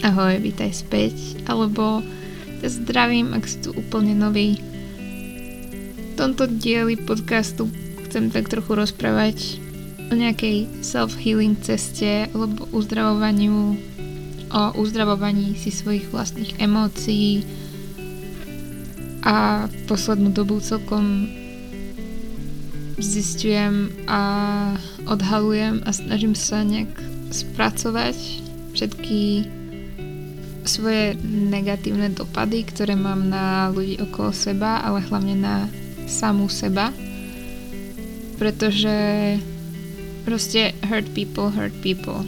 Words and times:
Ahoj, 0.00 0.40
vítaj 0.40 0.80
späť, 0.80 1.12
alebo 1.44 2.00
ja 2.64 2.68
zdravím, 2.72 3.36
ak 3.36 3.44
si 3.44 3.60
tu 3.60 3.76
úplne 3.76 4.16
nový. 4.16 4.56
V 5.92 6.12
tomto 6.16 6.48
dieli 6.48 6.96
podcastu 6.96 7.68
chcem 8.08 8.32
tak 8.32 8.48
trochu 8.48 8.80
rozprávať 8.80 9.60
o 10.08 10.16
nejakej 10.16 10.72
self-healing 10.80 11.60
ceste 11.60 12.32
alebo 12.32 12.64
uzdravovaniu, 12.72 13.76
o 14.48 14.62
uzdravovaní 14.80 15.60
si 15.60 15.68
svojich 15.68 16.08
vlastných 16.08 16.56
emócií 16.56 17.44
a 19.20 19.68
poslednú 19.84 20.32
dobu 20.32 20.64
celkom 20.64 21.28
zistujem 22.96 23.92
a 24.08 24.20
odhalujem 25.04 25.84
a 25.84 25.92
snažím 25.92 26.32
sa 26.32 26.64
nejak 26.64 26.88
spracovať 27.36 28.16
všetky 28.72 29.59
svoje 30.64 31.16
negatívne 31.24 32.12
dopady, 32.12 32.64
ktoré 32.68 32.96
mám 32.96 33.28
na 33.28 33.68
ľudí 33.72 34.00
okolo 34.00 34.32
seba, 34.34 34.84
ale 34.84 35.04
hlavne 35.04 35.34
na 35.36 35.54
samú 36.04 36.50
seba. 36.50 36.92
Pretože 38.36 38.96
proste 40.24 40.72
hurt 40.88 41.08
people, 41.12 41.52
hurt 41.52 41.74
people. 41.80 42.24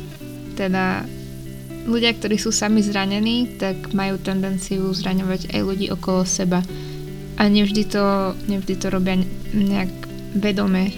Teda 0.57 1.05
ľudia, 1.89 2.15
ktorí 2.15 2.37
sú 2.39 2.55
sami 2.55 2.85
zranení, 2.85 3.59
tak 3.59 3.97
majú 3.97 4.21
tendenciu 4.21 4.93
zraňovať 4.93 5.53
aj 5.53 5.61
ľudí 5.61 5.87
okolo 5.91 6.23
seba. 6.23 6.61
A 7.41 7.49
nevždy 7.49 7.83
to, 7.89 8.37
nevždy 8.47 8.75
to 8.77 8.87
robia 8.93 9.19
nejak 9.57 9.91
vedome, 10.37 10.93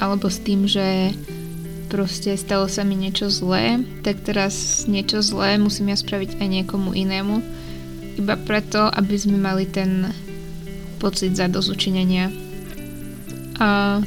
alebo 0.00 0.30
s 0.30 0.38
tým, 0.40 0.64
že 0.64 1.12
proste 1.90 2.38
stalo 2.38 2.70
sa 2.70 2.86
mi 2.86 2.94
niečo 2.94 3.26
zlé, 3.26 3.82
tak 4.06 4.22
teraz 4.22 4.86
niečo 4.86 5.18
zlé 5.20 5.58
musím 5.58 5.90
ja 5.90 5.98
spraviť 5.98 6.38
aj 6.38 6.46
niekomu 6.46 6.94
inému. 6.94 7.42
Iba 8.22 8.38
preto, 8.38 8.86
aby 8.86 9.18
sme 9.18 9.42
mali 9.42 9.66
ten 9.66 10.14
pocit 11.02 11.34
za 11.34 11.50
dozučinenia. 11.50 12.30
A 13.58 13.98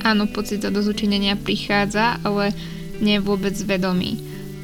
áno, 0.00 0.24
pocit 0.32 0.64
za 0.64 0.72
dozučinenia 0.72 1.36
prichádza, 1.36 2.16
ale 2.24 2.56
nie 3.04 3.20
je 3.20 3.26
vôbec 3.26 3.54
vedomý. 3.60 4.16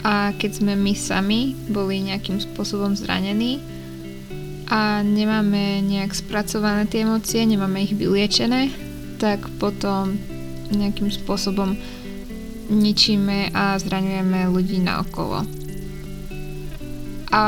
A 0.03 0.33
keď 0.35 0.65
sme 0.65 0.73
my 0.75 0.97
sami 0.97 1.55
boli 1.69 2.03
nejakým 2.03 2.41
spôsobom 2.41 2.97
zranení 2.97 3.63
a 4.67 5.05
nemáme 5.05 5.85
nejak 5.85 6.17
spracované 6.17 6.89
tie 6.89 7.05
emócie, 7.05 7.45
nemáme 7.45 7.85
ich 7.85 7.95
vyliečené, 7.95 8.73
tak 9.21 9.47
potom 9.61 10.19
nejakým 10.75 11.13
spôsobom 11.13 11.77
ničíme 12.73 13.53
a 13.53 13.77
zraňujeme 13.77 14.49
ľudí 14.49 14.81
naokolo. 14.81 15.45
A 17.33 17.45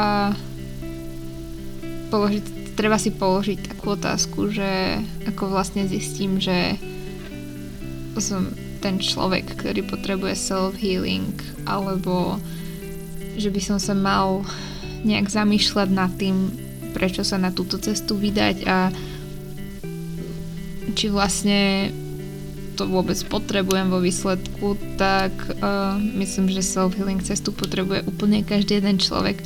položiť, 2.09 2.45
treba 2.77 2.97
si 2.97 3.11
položiť 3.13 3.75
takú 3.75 3.97
otázku, 3.97 4.53
že 4.53 5.01
ako 5.29 5.53
vlastne 5.53 5.89
zistím, 5.89 6.41
že 6.41 6.77
som 8.21 8.53
ten 8.85 9.01
človek, 9.01 9.57
ktorý 9.57 9.83
potrebuje 9.89 10.37
self-healing, 10.37 11.35
alebo 11.65 12.37
že 13.35 13.49
by 13.49 13.61
som 13.65 13.79
sa 13.81 13.97
mal 13.97 14.45
nejak 15.03 15.29
zamýšľať 15.29 15.89
nad 15.91 16.13
tým, 16.21 16.53
prečo 16.93 17.27
sa 17.27 17.41
na 17.41 17.51
túto 17.51 17.81
cestu 17.81 18.15
vydať 18.15 18.57
a 18.69 18.93
či 20.95 21.11
vlastne 21.11 21.91
to 22.75 22.91
vôbec 22.91 23.17
potrebujem 23.31 23.89
vo 23.89 24.03
výsledku, 24.03 24.75
tak 24.99 25.31
uh, 25.63 25.97
myslím, 26.19 26.51
že 26.51 26.61
self-healing 26.61 27.23
cestu 27.23 27.55
potrebuje 27.55 28.05
úplne 28.05 28.43
každý 28.43 28.83
jeden 28.83 28.99
človek. 28.99 29.39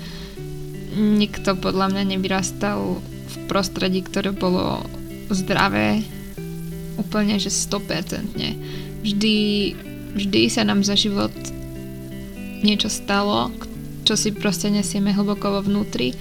Nikto 0.97 1.61
podľa 1.61 1.93
mňa 1.93 2.03
nevyrastal 2.17 2.99
v 3.05 3.35
prostredí, 3.47 4.01
ktoré 4.01 4.33
bolo 4.33 4.83
zdravé 5.29 6.03
úplne, 6.97 7.37
že 7.37 7.53
100%. 7.53 9.05
Vždy, 9.05 9.37
vždy 10.17 10.41
sa 10.51 10.65
nám 10.65 10.83
za 10.83 10.99
život 10.99 11.31
niečo 12.65 12.91
stalo, 12.91 13.55
čo 14.03 14.19
si 14.19 14.35
proste 14.35 14.73
nesieme 14.73 15.15
hlboko 15.15 15.55
vo 15.55 15.61
vnútri 15.63 16.17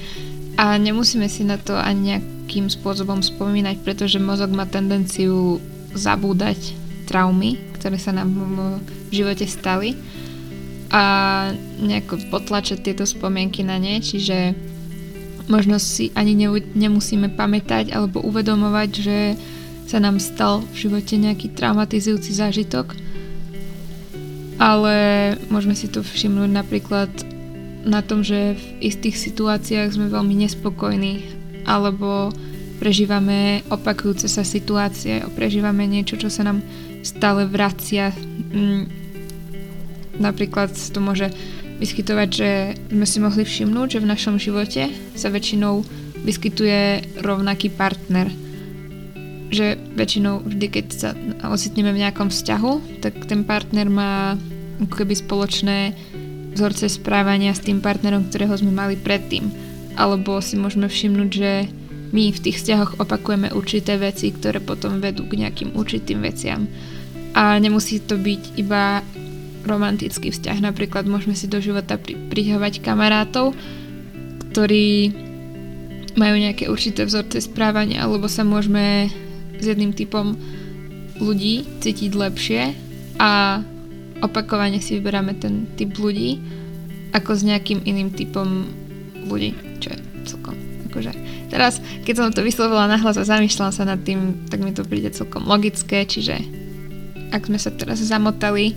a 0.59 0.77
nemusíme 0.77 1.25
si 1.25 1.47
na 1.47 1.57
to 1.57 1.73
ani 1.73 2.19
nejakým 2.47 2.71
spôsobom 2.71 3.19
spomínať, 3.19 3.83
pretože 3.83 4.23
mozog 4.23 4.55
má 4.55 4.63
tendenciu 4.63 5.59
zabúdať 5.91 6.55
traumy, 7.07 7.55
ktoré 7.79 7.95
sa 7.95 8.11
nám 8.11 8.35
v 8.35 9.11
živote 9.15 9.47
stali. 9.47 9.95
A 10.87 11.03
nejako 11.79 12.31
potlačať 12.31 12.83
tieto 12.83 13.03
spomienky 13.03 13.63
na 13.63 13.75
ne, 13.75 13.99
čiže 13.99 14.55
možno 15.47 15.79
si 15.79 16.11
ani 16.15 16.35
nemusíme 16.75 17.31
pamätať 17.35 17.91
alebo 17.95 18.23
uvedomovať, 18.23 18.89
že 18.91 19.17
sa 19.87 20.03
nám 20.03 20.19
stal 20.19 20.63
v 20.75 20.87
živote 20.87 21.15
nejaký 21.15 21.55
traumatizujúci 21.55 22.35
zážitok, 22.35 22.91
ale 24.59 24.95
môžeme 25.47 25.75
si 25.79 25.87
to 25.87 26.03
všimnúť 26.03 26.51
napríklad 26.51 27.11
na 27.87 28.03
tom, 28.03 28.19
že 28.19 28.59
v 28.59 28.91
istých 28.91 29.15
situáciách 29.15 29.95
sme 29.95 30.11
veľmi 30.11 30.35
nespokojní 30.43 31.23
alebo 31.63 32.35
prežívame 32.83 33.63
opakujúce 33.71 34.27
sa 34.27 34.43
situácie, 34.43 35.23
prežívame 35.39 35.87
niečo, 35.87 36.19
čo 36.19 36.27
sa 36.27 36.43
nám 36.43 36.59
stále 37.01 37.49
vracia. 37.49 38.13
Mm, 38.53 38.87
napríklad 40.17 40.73
to 40.73 40.99
môže 41.01 41.29
vyskytovať, 41.77 42.29
že 42.29 42.51
sme 42.89 43.05
si 43.05 43.17
mohli 43.21 43.43
všimnúť, 43.45 43.87
že 43.97 44.03
v 44.03 44.09
našom 44.09 44.35
živote 44.41 44.89
sa 45.13 45.29
väčšinou 45.29 45.85
vyskytuje 46.25 47.05
rovnaký 47.21 47.69
partner. 47.69 48.29
Že 49.47 49.79
väčšinou 49.95 50.43
vždy, 50.43 50.65
keď 50.67 50.85
sa 50.91 51.09
ocitneme 51.47 51.93
v 51.93 52.01
nejakom 52.03 52.33
vzťahu, 52.33 52.99
tak 52.99 53.29
ten 53.29 53.45
partner 53.47 53.87
má 53.87 54.35
ako 54.81 54.93
keby 55.05 55.13
spoločné 55.15 55.95
vzorce 56.57 56.89
správania 56.89 57.53
s 57.53 57.61
tým 57.61 57.79
partnerom, 57.79 58.27
ktorého 58.27 58.57
sme 58.57 58.73
mali 58.73 58.97
predtým. 58.97 59.47
Alebo 59.93 60.41
si 60.41 60.57
môžeme 60.57 60.89
všimnúť, 60.89 61.29
že 61.29 61.51
my 62.11 62.31
v 62.31 62.39
tých 62.39 62.63
vzťahoch 62.63 63.03
opakujeme 63.03 63.51
určité 63.51 63.99
veci, 63.99 64.31
ktoré 64.31 64.63
potom 64.63 65.03
vedú 65.03 65.27
k 65.27 65.43
nejakým 65.43 65.75
určitým 65.75 66.23
veciam. 66.23 66.67
A 67.35 67.59
nemusí 67.59 67.99
to 67.99 68.15
byť 68.15 68.57
iba 68.57 69.03
romantický 69.67 70.31
vzťah. 70.31 70.63
Napríklad 70.63 71.05
môžeme 71.05 71.35
si 71.35 71.51
do 71.51 71.59
života 71.59 71.99
pri- 71.99 72.15
prihovať 72.31 72.79
kamarátov, 72.79 73.51
ktorí 74.55 75.11
majú 76.17 76.35
nejaké 76.39 76.71
určité 76.71 77.05
vzorce 77.05 77.43
správania, 77.45 78.07
alebo 78.07 78.25
sa 78.31 78.41
môžeme 78.41 79.11
s 79.59 79.63
jedným 79.67 79.93
typom 79.93 80.33
ľudí 81.21 81.67
cítiť 81.83 82.11
lepšie 82.15 82.61
a 83.21 83.61
opakovane 84.21 84.81
si 84.81 84.97
vyberáme 84.97 85.37
ten 85.37 85.69
typ 85.77 85.93
ľudí 85.97 86.41
ako 87.13 87.37
s 87.37 87.41
nejakým 87.45 87.85
iným 87.85 88.13
typom 88.13 88.69
ľudí, 89.29 89.53
čo 89.81 89.93
je 89.93 90.06
akože 90.97 91.13
teraz, 91.53 91.77
keď 92.01 92.13
som 92.17 92.33
to 92.33 92.41
vyslovila 92.41 92.89
nahlas 92.89 93.21
a 93.21 93.29
zamýšľam 93.29 93.69
sa 93.69 93.85
nad 93.85 94.01
tým, 94.01 94.49
tak 94.49 94.65
mi 94.65 94.73
to 94.73 94.81
príde 94.81 95.13
celkom 95.13 95.45
logické, 95.45 96.09
čiže 96.09 96.41
ak 97.29 97.45
sme 97.45 97.61
sa 97.61 97.69
teraz 97.69 98.01
zamotali, 98.01 98.73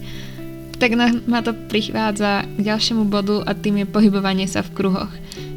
tak 0.76 0.92
ma 1.00 1.40
to 1.40 1.56
prichádza 1.72 2.44
k 2.44 2.60
ďalšiemu 2.60 3.08
bodu 3.08 3.40
a 3.48 3.56
tým 3.56 3.84
je 3.84 3.86
pohybovanie 3.88 4.44
sa 4.44 4.60
v 4.60 4.72
kruhoch. 4.76 5.12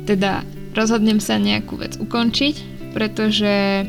Teda 0.07 0.43
rozhodnem 0.71 1.19
sa 1.19 1.35
nejakú 1.35 1.79
vec 1.79 1.99
ukončiť, 1.99 2.55
pretože 2.95 3.83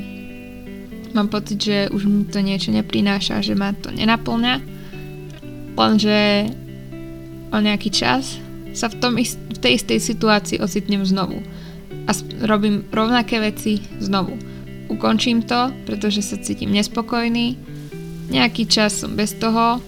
mám 1.14 1.30
pocit, 1.30 1.58
že 1.62 1.78
už 1.90 2.02
mi 2.06 2.26
to 2.26 2.42
niečo 2.42 2.74
neprináša, 2.74 3.42
že 3.42 3.54
ma 3.54 3.70
to 3.74 3.90
nenaplňa. 3.94 4.62
Lenže 5.74 6.50
o 7.50 7.58
nejaký 7.58 7.90
čas 7.90 8.38
sa 8.74 8.90
v, 8.90 8.98
tom 8.98 9.14
ist- 9.18 9.38
v 9.38 9.58
tej 9.58 9.78
istej 9.78 9.98
situácii 10.02 10.62
ocitnem 10.62 11.02
znovu. 11.06 11.42
A 12.04 12.12
robím 12.44 12.84
rovnaké 12.92 13.40
veci 13.40 13.80
znovu. 14.00 14.36
Ukončím 14.92 15.42
to, 15.42 15.72
pretože 15.88 16.20
sa 16.20 16.36
cítim 16.36 16.68
nespokojný, 16.70 17.56
Nejaký 18.32 18.64
čas 18.64 19.04
som 19.04 19.12
bez 19.12 19.36
toho, 19.36 19.84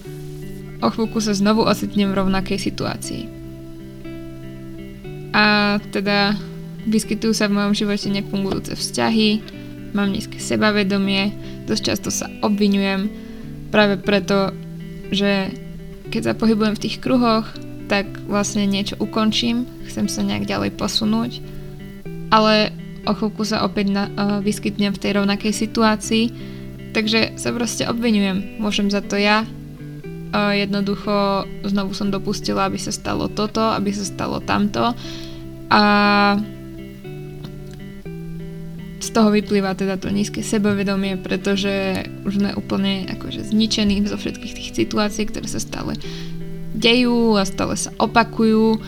o 0.84 0.88
chvíľku 0.92 1.24
sa 1.24 1.32
znovu 1.32 1.64
ocitnem 1.64 2.12
v 2.12 2.18
rovnakej 2.20 2.58
situácii. 2.60 3.22
A 5.32 5.76
teda 5.92 6.36
vyskytujú 6.84 7.32
sa 7.32 7.48
v 7.48 7.56
mojom 7.56 7.72
živote 7.72 8.12
nefungujúce 8.12 8.76
vzťahy, 8.76 9.28
mám 9.96 10.12
nízke 10.12 10.36
sebavedomie, 10.36 11.32
dosť 11.64 11.82
často 11.82 12.08
sa 12.12 12.28
obvinujem 12.44 13.08
práve 13.72 13.96
preto, 14.00 14.52
že 15.08 15.52
keď 16.12 16.32
sa 16.32 16.38
pohybujem 16.38 16.76
v 16.76 16.82
tých 16.84 17.00
kruhoch, 17.00 17.48
tak 17.88 18.06
vlastne 18.28 18.68
niečo 18.68 19.00
ukončím, 19.00 19.64
chcem 19.88 20.12
sa 20.12 20.20
nejak 20.20 20.44
ďalej 20.44 20.76
posunúť, 20.76 21.40
ale 22.36 22.76
o 23.08 23.16
chvíľku 23.16 23.48
sa 23.48 23.64
opäť 23.64 23.96
na, 23.96 24.04
uh, 24.12 24.38
vyskytnem 24.44 24.92
v 24.92 25.00
tej 25.00 25.16
rovnakej 25.16 25.52
situácii. 25.56 26.24
Takže 26.92 27.40
sa 27.40 27.52
proste 27.56 27.88
obvinujem. 27.88 28.60
Môžem 28.60 28.88
za 28.92 29.04
to 29.04 29.20
ja, 29.20 29.44
jednoducho 30.32 31.46
znovu 31.64 31.92
som 31.94 32.12
dopustila, 32.12 32.66
aby 32.66 32.78
sa 32.80 32.92
stalo 32.92 33.28
toto, 33.30 33.62
aby 33.62 33.92
sa 33.92 34.04
stalo 34.04 34.42
tamto. 34.42 34.92
A 35.72 35.82
z 38.96 39.08
toho 39.12 39.28
vyplýva 39.30 39.76
teda 39.76 40.00
to 40.00 40.08
nízke 40.08 40.40
sebavedomie, 40.40 41.20
pretože 41.20 42.06
už 42.24 42.42
sme 42.42 42.50
úplne 42.56 43.06
akože 43.12 43.44
zničení 43.52 44.02
zo 44.08 44.16
všetkých 44.16 44.56
tých 44.56 44.70
situácií, 44.74 45.28
ktoré 45.28 45.46
sa 45.46 45.60
stále 45.60 45.94
dejú 46.76 47.36
a 47.40 47.44
stále 47.48 47.76
sa 47.76 47.92
opakujú 47.96 48.80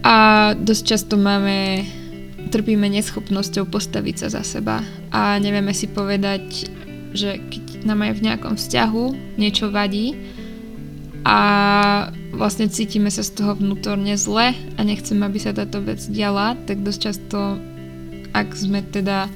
a 0.00 0.16
dosť 0.56 0.82
často 0.84 1.14
máme 1.20 1.84
trpíme 2.50 2.88
neschopnosťou 2.88 3.68
postaviť 3.68 4.26
sa 4.26 4.40
za 4.40 4.42
seba 4.42 4.82
a 5.12 5.38
nevieme 5.38 5.70
si 5.76 5.86
povedať, 5.86 6.66
že 7.12 7.38
keď 7.38 7.84
nám 7.86 8.06
aj 8.06 8.12
v 8.16 8.24
nejakom 8.24 8.54
vzťahu 8.56 9.04
niečo 9.38 9.70
vadí 9.70 10.16
a 11.22 11.38
vlastne 12.32 12.72
cítime 12.72 13.12
sa 13.12 13.20
z 13.20 13.36
toho 13.36 13.52
vnútorne 13.54 14.16
zle 14.16 14.56
a 14.56 14.80
nechceme, 14.80 15.20
aby 15.20 15.38
sa 15.38 15.52
táto 15.52 15.84
vec 15.84 16.00
diala, 16.08 16.56
tak 16.64 16.80
dosť 16.80 17.00
často, 17.00 17.60
ak 18.32 18.48
sme 18.56 18.80
teda 18.80 19.28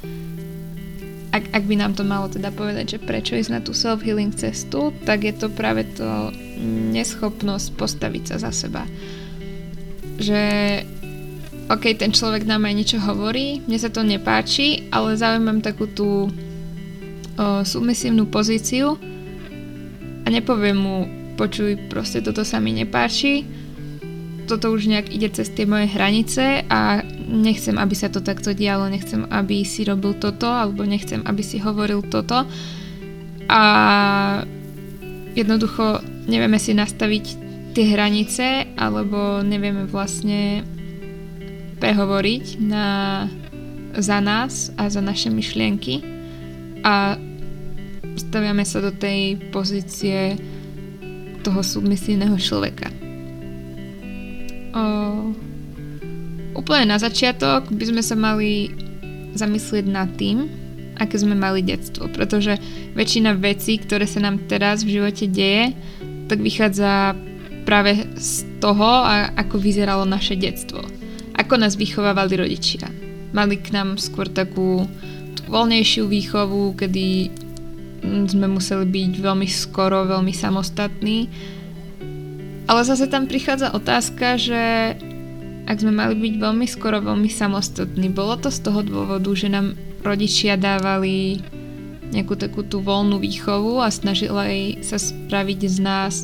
ak, 1.35 1.51
ak 1.51 1.65
by 1.67 1.75
nám 1.75 1.99
to 1.99 2.07
malo 2.07 2.31
teda 2.31 2.55
povedať, 2.55 2.95
že 2.95 3.03
prečo 3.03 3.35
ísť 3.35 3.51
na 3.51 3.59
tú 3.59 3.75
self-healing 3.75 4.31
cestu, 4.39 4.95
tak 5.03 5.27
je 5.27 5.35
to 5.35 5.51
práve 5.51 5.83
to 5.99 6.31
neschopnosť 6.95 7.75
postaviť 7.75 8.23
sa 8.31 8.37
za 8.39 8.55
seba. 8.55 8.87
Že 10.19 10.43
ok, 11.71 11.85
ten 11.97 12.13
človek 12.13 12.45
nám 12.45 12.69
aj 12.69 12.75
niečo 12.75 12.99
hovorí, 13.01 13.65
mne 13.65 13.79
sa 13.81 13.89
to 13.89 14.05
nepáči, 14.05 14.89
ale 14.93 15.17
zaujímam 15.17 15.65
takú 15.65 15.89
tú 15.89 16.29
o, 16.29 17.65
submisívnu 17.65 18.29
pozíciu 18.29 19.01
a 20.25 20.27
nepoviem 20.29 20.77
mu, 20.77 20.97
počuj, 21.41 21.77
proste 21.89 22.21
toto 22.21 22.45
sa 22.45 22.61
mi 22.61 22.77
nepáči, 22.77 23.49
toto 24.45 24.77
už 24.77 24.93
nejak 24.93 25.09
ide 25.09 25.33
cez 25.33 25.49
tie 25.57 25.65
moje 25.65 25.89
hranice 25.89 26.69
a 26.69 27.01
nechcem, 27.25 27.81
aby 27.81 27.97
sa 27.97 28.13
to 28.13 28.21
takto 28.21 28.53
dialo, 28.53 28.93
nechcem, 28.93 29.25
aby 29.33 29.65
si 29.65 29.89
robil 29.89 30.13
toto, 30.21 30.47
alebo 30.47 30.85
nechcem, 30.85 31.25
aby 31.25 31.41
si 31.41 31.57
hovoril 31.57 32.05
toto. 32.05 32.45
A 33.49 33.63
jednoducho 35.33 36.05
nevieme 36.29 36.61
si 36.61 36.77
nastaviť 36.77 37.44
tie 37.75 37.91
hranice, 37.91 38.71
alebo 38.79 39.43
nevieme 39.43 39.91
vlastne 39.91 40.63
prehovoriť 41.83 42.63
na, 42.63 42.89
za 43.99 44.23
nás 44.23 44.71
a 44.79 44.87
za 44.87 45.03
naše 45.03 45.29
myšlienky 45.29 46.01
a 46.87 47.19
staviame 48.15 48.63
sa 48.63 48.79
do 48.79 48.95
tej 48.95 49.51
pozície 49.51 50.39
toho 51.43 51.61
submisívneho 51.61 52.39
človeka. 52.39 52.89
O, 54.75 54.83
úplne 56.55 56.95
na 56.95 56.99
začiatok 57.03 57.69
by 57.75 57.85
sme 57.91 58.03
sa 58.07 58.15
mali 58.15 58.71
zamyslieť 59.35 59.87
nad 59.91 60.15
tým, 60.15 60.47
aké 60.95 61.19
sme 61.19 61.35
mali 61.35 61.59
detstvo, 61.67 62.07
pretože 62.07 62.55
väčšina 62.95 63.35
vecí, 63.35 63.83
ktoré 63.83 64.07
sa 64.07 64.23
nám 64.23 64.47
teraz 64.47 64.87
v 64.87 65.03
živote 65.03 65.27
deje, 65.27 65.75
tak 66.31 66.39
vychádza 66.39 67.19
práve 67.65 68.05
z 68.21 68.45
toho, 68.61 69.05
ako 69.35 69.57
vyzeralo 69.59 70.05
naše 70.05 70.37
detstvo 70.37 70.85
ako 71.35 71.59
nás 71.59 71.75
vychovávali 71.75 72.39
rodičia. 72.39 72.87
Mali 73.35 73.59
k 73.59 73.75
nám 73.75 73.99
skôr 73.99 74.31
takú 74.31 74.87
voľnejšiu 75.51 76.07
výchovu, 76.07 76.79
kedy 76.79 77.29
sme 78.31 78.47
museli 78.47 78.87
byť 78.87 79.13
veľmi 79.19 79.49
skoro, 79.51 80.07
veľmi 80.07 80.31
samostatní. 80.31 81.27
Ale 82.65 82.81
zase 82.87 83.11
tam 83.11 83.29
prichádza 83.29 83.75
otázka, 83.75 84.41
že 84.41 84.95
ak 85.65 85.77
sme 85.81 85.93
mali 85.93 86.15
byť 86.17 86.35
veľmi 86.39 86.67
skoro, 86.71 87.03
veľmi 87.03 87.29
samostatní, 87.29 88.09
bolo 88.13 88.39
to 88.41 88.49
z 88.49 88.65
toho 88.65 88.81
dôvodu, 88.81 89.29
že 89.37 89.53
nám 89.53 89.77
rodičia 90.05 90.57
dávali 90.57 91.41
nejakú 92.13 92.37
takú 92.39 92.63
tú 92.63 92.79
voľnú 92.85 93.19
výchovu 93.19 93.83
a 93.83 93.91
snažili 93.91 94.81
sa 94.85 95.01
spraviť 95.01 95.61
z 95.67 95.79
nás 95.83 96.15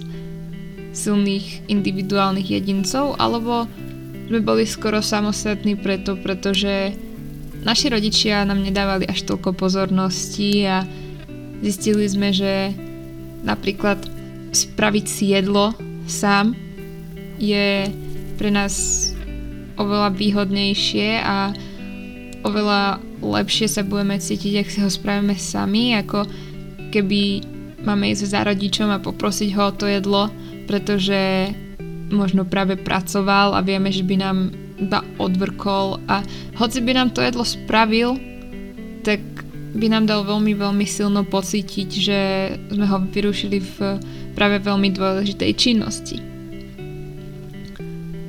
silných 0.90 1.70
individuálnych 1.70 2.50
jedincov, 2.50 3.14
alebo 3.18 3.70
sme 4.30 4.40
boli 4.42 4.62
skoro 4.66 5.02
samostatní 5.02 5.74
preto, 5.74 6.14
pretože 6.18 6.94
naši 7.66 7.90
rodičia 7.90 8.46
nám 8.46 8.62
nedávali 8.62 9.06
až 9.06 9.26
toľko 9.26 9.58
pozornosti 9.58 10.66
a 10.66 10.86
zistili 11.60 12.06
sme, 12.06 12.30
že 12.30 12.70
napríklad 13.42 13.98
spraviť 14.50 15.06
si 15.06 15.24
jedlo 15.34 15.74
sám 16.10 16.54
je 17.38 17.86
pre 18.36 18.50
nás 18.50 18.74
oveľa 19.78 20.12
výhodnejšie 20.12 21.22
a 21.22 21.54
oveľa 22.44 23.00
lepšie 23.20 23.68
sa 23.68 23.84
budeme 23.84 24.16
cítiť, 24.16 24.64
ak 24.64 24.68
si 24.68 24.78
ho 24.80 24.90
spravíme 24.90 25.36
sami, 25.36 25.96
ako 25.96 26.24
keby 26.92 27.44
máme 27.84 28.12
ísť 28.12 28.24
za 28.28 28.40
rodičom 28.44 28.88
a 28.92 29.00
poprosiť 29.00 29.48
ho 29.56 29.62
o 29.68 29.76
to 29.76 29.88
jedlo, 29.88 30.28
pretože 30.70 31.50
možno 32.14 32.46
práve 32.46 32.78
pracoval 32.78 33.58
a 33.58 33.60
vieme, 33.66 33.90
že 33.90 34.06
by 34.06 34.14
nám 34.22 34.54
iba 34.78 35.02
odvrkol 35.18 35.98
a 36.06 36.22
hoci 36.54 36.78
by 36.78 36.94
nám 36.94 37.10
to 37.10 37.26
jedlo 37.26 37.42
spravil, 37.42 38.14
tak 39.02 39.18
by 39.74 39.90
nám 39.90 40.06
dal 40.06 40.22
veľmi, 40.22 40.54
veľmi 40.54 40.86
silno 40.86 41.26
pocítiť, 41.26 41.88
že 41.90 42.20
sme 42.70 42.86
ho 42.86 43.02
vyrušili 43.02 43.58
v 43.58 43.76
práve 44.38 44.62
veľmi 44.62 44.94
dôležitej 44.94 45.50
činnosti. 45.58 46.22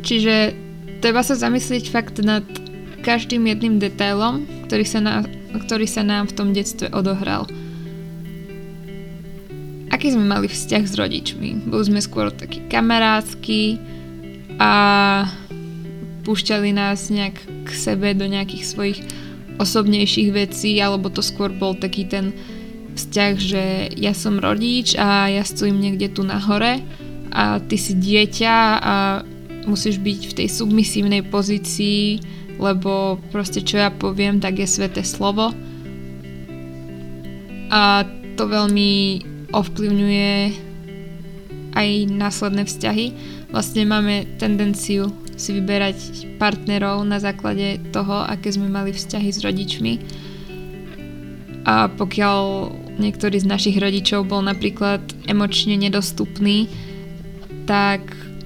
Čiže 0.01 0.57
treba 0.97 1.21
sa 1.21 1.37
zamyslieť 1.37 1.93
fakt 1.93 2.17
nad 2.25 2.45
každým 3.05 3.45
jedným 3.45 3.77
detailom, 3.77 4.49
ktorý 4.65 4.85
sa, 4.85 4.99
na, 5.01 5.21
ktorý 5.61 5.85
sa 5.85 6.01
nám 6.01 6.29
v 6.29 6.35
tom 6.41 6.49
detstve 6.57 6.89
odohral 6.89 7.45
aký 9.91 10.15
sme 10.15 10.25
mali 10.25 10.47
vzťah 10.47 10.83
s 10.87 10.93
rodičmi. 10.95 11.67
Boli 11.67 11.83
sme 11.83 11.99
skôr 11.99 12.31
takí 12.31 12.63
kamarátsky 12.71 13.77
a 14.57 14.71
púšťali 16.23 16.71
nás 16.71 17.11
nejak 17.11 17.35
k 17.67 17.69
sebe 17.69 18.15
do 18.15 18.25
nejakých 18.25 18.63
svojich 18.65 18.99
osobnejších 19.59 20.29
vecí, 20.33 20.79
alebo 20.79 21.11
to 21.11 21.21
skôr 21.21 21.51
bol 21.53 21.75
taký 21.75 22.07
ten 22.07 22.33
vzťah, 22.95 23.33
že 23.37 23.63
ja 23.95 24.15
som 24.15 24.41
rodič 24.41 24.95
a 24.97 25.29
ja 25.29 25.43
stojím 25.45 25.79
niekde 25.79 26.11
tu 26.11 26.25
na 26.25 26.39
hore 26.39 26.81
a 27.31 27.59
ty 27.63 27.77
si 27.79 27.95
dieťa 27.95 28.55
a 28.81 28.95
musíš 29.63 30.01
byť 30.01 30.19
v 30.27 30.35
tej 30.43 30.47
submisívnej 30.49 31.21
pozícii, 31.29 32.19
lebo 32.59 33.21
proste 33.31 33.63
čo 33.63 33.79
ja 33.79 33.89
poviem, 33.93 34.41
tak 34.43 34.59
je 34.59 34.67
sveté 34.67 35.05
slovo. 35.05 35.53
A 37.71 38.03
to 38.35 38.43
veľmi 38.51 39.23
ovplyvňuje 39.51 40.33
aj 41.71 41.89
následné 42.11 42.63
vzťahy. 42.67 43.05
Vlastne 43.51 43.83
máme 43.87 44.27
tendenciu 44.39 45.11
si 45.35 45.57
vyberať 45.57 45.97
partnerov 46.37 47.01
na 47.07 47.17
základe 47.17 47.81
toho, 47.89 48.21
aké 48.23 48.53
sme 48.53 48.69
mali 48.69 48.93
vzťahy 48.93 49.29
s 49.33 49.39
rodičmi. 49.41 49.93
A 51.65 51.89
pokiaľ 51.89 52.69
niektorý 52.97 53.41
z 53.41 53.49
našich 53.49 53.77
rodičov 53.77 54.29
bol 54.29 54.41
napríklad 54.45 55.01
emočne 55.25 55.77
nedostupný, 55.77 56.69
tak 57.65 58.01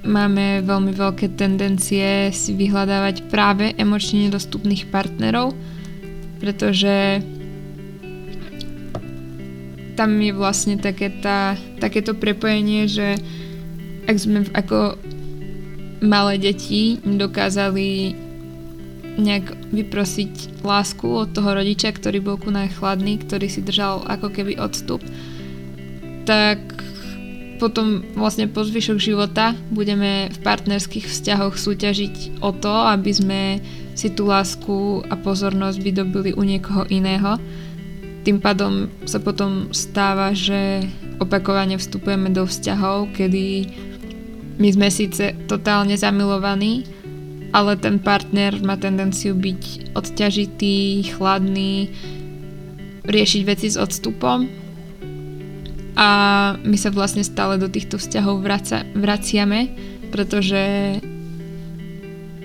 máme 0.05 0.63
veľmi 0.63 0.91
veľké 0.93 1.35
tendencie 1.35 2.29
si 2.31 2.51
vyhľadávať 2.53 3.27
práve 3.27 3.73
emočne 3.75 4.29
nedostupných 4.29 4.87
partnerov, 4.93 5.55
pretože 6.39 7.23
tam 9.95 10.19
je 10.19 10.31
vlastne 10.35 10.75
také 10.75 11.09
tá, 11.23 11.55
takéto 11.79 12.13
prepojenie, 12.13 12.85
že 12.91 13.15
ak 14.05 14.15
sme 14.19 14.45
ako 14.51 14.99
malé 16.03 16.37
deti 16.37 16.99
dokázali 17.01 18.13
nejak 19.15 19.71
vyprosiť 19.71 20.61
lásku 20.61 21.07
od 21.07 21.31
toho 21.31 21.55
rodiča, 21.55 21.95
ktorý 21.95 22.19
bol 22.19 22.35
ku 22.35 22.51
chladný, 22.51 23.23
ktorý 23.23 23.47
si 23.47 23.63
držal 23.63 24.03
ako 24.03 24.27
keby 24.27 24.59
odstup, 24.59 24.99
tak 26.27 26.59
potom 27.55 28.03
vlastne 28.19 28.51
po 28.51 28.67
zvyšok 28.67 28.99
života 28.99 29.55
budeme 29.71 30.27
v 30.27 30.37
partnerských 30.43 31.07
vzťahoch 31.07 31.55
súťažiť 31.55 32.43
o 32.43 32.51
to, 32.51 32.73
aby 32.91 33.11
sme 33.15 33.41
si 33.95 34.11
tú 34.11 34.27
lásku 34.27 35.07
a 35.07 35.15
pozornosť 35.15 35.79
vydobili 35.79 36.35
u 36.35 36.43
niekoho 36.43 36.83
iného 36.91 37.39
tým 38.25 38.41
pádom 38.41 38.89
sa 39.05 39.21
potom 39.21 39.69
stáva, 39.69 40.33
že 40.33 40.81
opakovane 41.21 41.77
vstupujeme 41.77 42.33
do 42.33 42.49
vzťahov, 42.49 43.13
kedy 43.13 43.69
my 44.57 44.67
sme 44.73 44.89
síce 44.89 45.37
totálne 45.45 45.93
zamilovaní, 45.93 46.89
ale 47.53 47.77
ten 47.77 48.01
partner 48.01 48.57
má 48.65 48.81
tendenciu 48.81 49.37
byť 49.37 49.93
odťažitý, 49.93 51.05
chladný, 51.13 51.93
riešiť 53.05 53.41
veci 53.45 53.67
s 53.69 53.77
odstupom. 53.77 54.49
A 55.95 56.09
my 56.59 56.75
sa 56.75 56.91
vlastne 56.91 57.23
stále 57.23 57.55
do 57.55 57.71
týchto 57.71 57.95
vzťahov 58.01 58.43
vraca, 58.43 58.83
vraciame, 58.97 59.71
pretože 60.09 60.97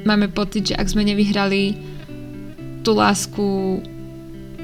máme 0.05 0.31
pocit, 0.31 0.71
že 0.71 0.79
ak 0.79 0.93
sme 0.93 1.09
nevyhrali 1.09 1.75
tú 2.87 2.95
lásku 2.95 3.81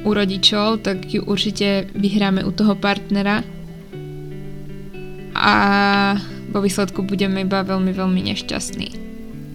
u 0.04 0.10
rodičov, 0.10 0.84
tak 0.84 1.06
ju 1.08 1.22
určite 1.24 1.88
vyhráme 1.94 2.44
u 2.44 2.52
toho 2.52 2.74
partnera 2.76 3.46
a 5.36 5.54
vo 6.50 6.64
výsledku 6.64 7.04
budeme 7.04 7.44
iba 7.44 7.60
veľmi, 7.60 7.92
veľmi 7.92 8.20
nešťastní. 8.32 8.88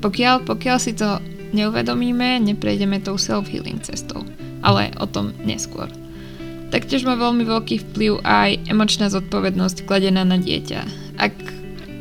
Pokiaľ, 0.02 0.46
pokiaľ 0.46 0.78
si 0.78 0.94
to 0.94 1.18
neuvedomíme, 1.52 2.42
neprejdeme 2.42 3.02
tou 3.02 3.18
self-healing 3.18 3.82
cestou. 3.82 4.22
Ale 4.62 4.94
o 5.02 5.10
tom 5.10 5.34
neskôr. 5.42 5.90
Taktiež 6.70 7.04
má 7.04 7.18
veľmi 7.18 7.44
veľký 7.44 7.92
vplyv 7.92 8.24
aj 8.24 8.70
emočná 8.70 9.10
zodpovednosť 9.10 9.84
kladená 9.84 10.24
na 10.24 10.38
dieťa. 10.40 10.82
Ak 11.20 11.34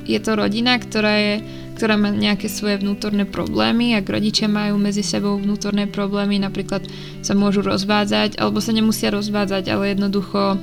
je 0.07 0.19
to 0.21 0.37
rodina, 0.39 0.79
ktorá, 0.79 1.15
je, 1.19 1.35
ktorá 1.81 1.97
má 1.97 2.13
nejaké 2.13 2.53
svoje 2.53 2.85
vnútorné 2.85 3.25
problémy, 3.25 3.97
ak 3.97 4.05
rodičia 4.05 4.53
majú 4.53 4.77
medzi 4.77 5.01
sebou 5.01 5.41
vnútorné 5.41 5.89
problémy, 5.89 6.37
napríklad 6.37 6.85
sa 7.25 7.33
môžu 7.33 7.65
rozvádzať, 7.65 8.37
alebo 8.37 8.61
sa 8.61 8.77
nemusia 8.77 9.09
rozvádzať, 9.09 9.65
ale 9.73 9.97
jednoducho 9.97 10.61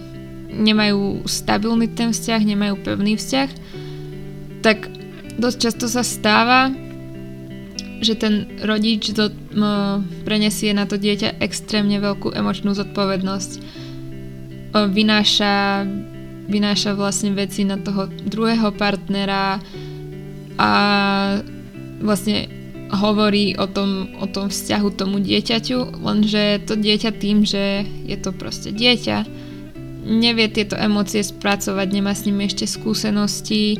nemajú 0.54 1.26
stabilný 1.26 1.90
ten 1.90 2.14
vzťah, 2.14 2.42
nemajú 2.54 2.86
pevný 2.86 3.18
vzťah, 3.18 3.50
tak 4.62 4.94
dosť 5.42 5.58
často 5.58 5.90
sa 5.90 6.06
stáva, 6.06 6.70
že 7.98 8.14
ten 8.14 8.62
rodič 8.62 9.10
do, 9.10 9.34
m, 9.58 10.06
prenesie 10.22 10.70
na 10.70 10.86
to 10.86 11.02
dieťa 11.02 11.42
extrémne 11.42 11.98
veľkú 11.98 12.30
emočnú 12.30 12.78
zodpovednosť. 12.78 13.52
Vynáša, 14.78 15.82
vynáša 16.46 16.94
vlastne 16.94 17.34
veci 17.34 17.66
na 17.66 17.82
toho 17.82 18.06
druhého 18.06 18.70
partnera 18.78 19.58
a 20.58 20.72
vlastne 22.02 22.50
hovorí 22.92 23.56
o 23.60 23.68
tom, 23.68 24.16
o 24.18 24.28
tom 24.28 24.48
vzťahu 24.48 24.90
tomu 24.96 25.20
dieťaťu, 25.20 26.02
lenže 26.02 26.64
to 26.66 26.80
dieťa 26.80 27.12
tým, 27.20 27.44
že 27.44 27.84
je 28.08 28.18
to 28.18 28.32
proste 28.32 28.72
dieťa, 28.72 29.28
nevie 30.08 30.48
tieto 30.48 30.80
emócie 30.80 31.20
spracovať, 31.20 31.88
nemá 31.92 32.16
s 32.16 32.24
nimi 32.24 32.48
ešte 32.48 32.64
skúsenosti, 32.64 33.76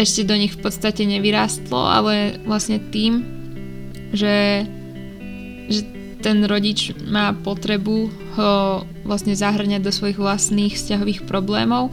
ešte 0.00 0.24
do 0.24 0.34
nich 0.40 0.56
v 0.56 0.62
podstate 0.64 1.04
nevyrástlo, 1.04 1.76
ale 1.76 2.40
vlastne 2.48 2.80
tým, 2.80 3.20
že, 4.16 4.64
že 5.68 5.80
ten 6.24 6.40
rodič 6.48 6.96
má 7.04 7.36
potrebu 7.36 8.08
ho 8.40 8.52
vlastne 9.04 9.36
zahrňať 9.36 9.84
do 9.84 9.92
svojich 9.92 10.16
vlastných 10.16 10.72
vzťahových 10.72 11.28
problémov, 11.28 11.92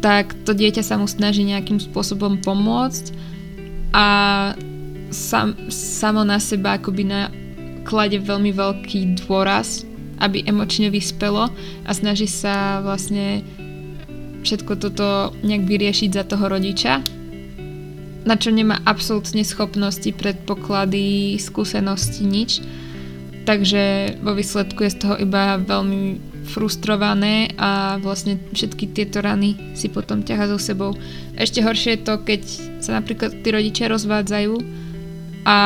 tak 0.00 0.32
to 0.48 0.56
dieťa 0.56 0.80
sa 0.80 0.96
mu 0.96 1.04
snaží 1.04 1.44
nejakým 1.44 1.80
spôsobom 1.80 2.40
pomôcť 2.40 3.12
a 3.92 4.06
sam, 5.12 5.54
samo 5.68 6.24
na 6.24 6.40
seba 6.40 6.80
akoby 6.80 7.04
na, 7.04 7.28
klade 7.84 8.20
veľmi 8.20 8.52
veľký 8.54 9.24
dôraz, 9.24 9.82
aby 10.20 10.44
emočne 10.44 10.92
vyspelo 10.92 11.48
a 11.84 11.90
snaží 11.90 12.28
sa 12.28 12.84
vlastne 12.84 13.42
všetko 14.46 14.72
toto 14.78 15.34
nejak 15.42 15.64
vyriešiť 15.66 16.10
za 16.14 16.24
toho 16.24 16.48
rodiča, 16.48 17.00
na 18.24 18.36
čo 18.36 18.52
nemá 18.52 18.78
absolútne 18.84 19.42
schopnosti, 19.42 20.06
predpoklady, 20.12 21.40
skúsenosti, 21.40 22.22
nič. 22.24 22.60
Takže 23.48 24.16
vo 24.20 24.36
výsledku 24.36 24.84
je 24.84 24.92
z 24.92 24.98
toho 25.00 25.16
iba 25.16 25.56
veľmi 25.56 26.29
frustrované 26.46 27.52
a 27.60 28.00
vlastne 28.00 28.40
všetky 28.52 28.90
tieto 28.96 29.20
rany 29.20 29.76
si 29.76 29.92
potom 29.92 30.24
ťaha 30.24 30.50
so 30.50 30.58
sebou. 30.58 30.96
Ešte 31.36 31.60
horšie 31.60 32.00
je 32.00 32.04
to, 32.04 32.14
keď 32.20 32.42
sa 32.80 32.96
napríklad 32.96 33.44
tí 33.44 33.48
rodičia 33.52 33.92
rozvádzajú 33.92 34.54
a 35.44 35.58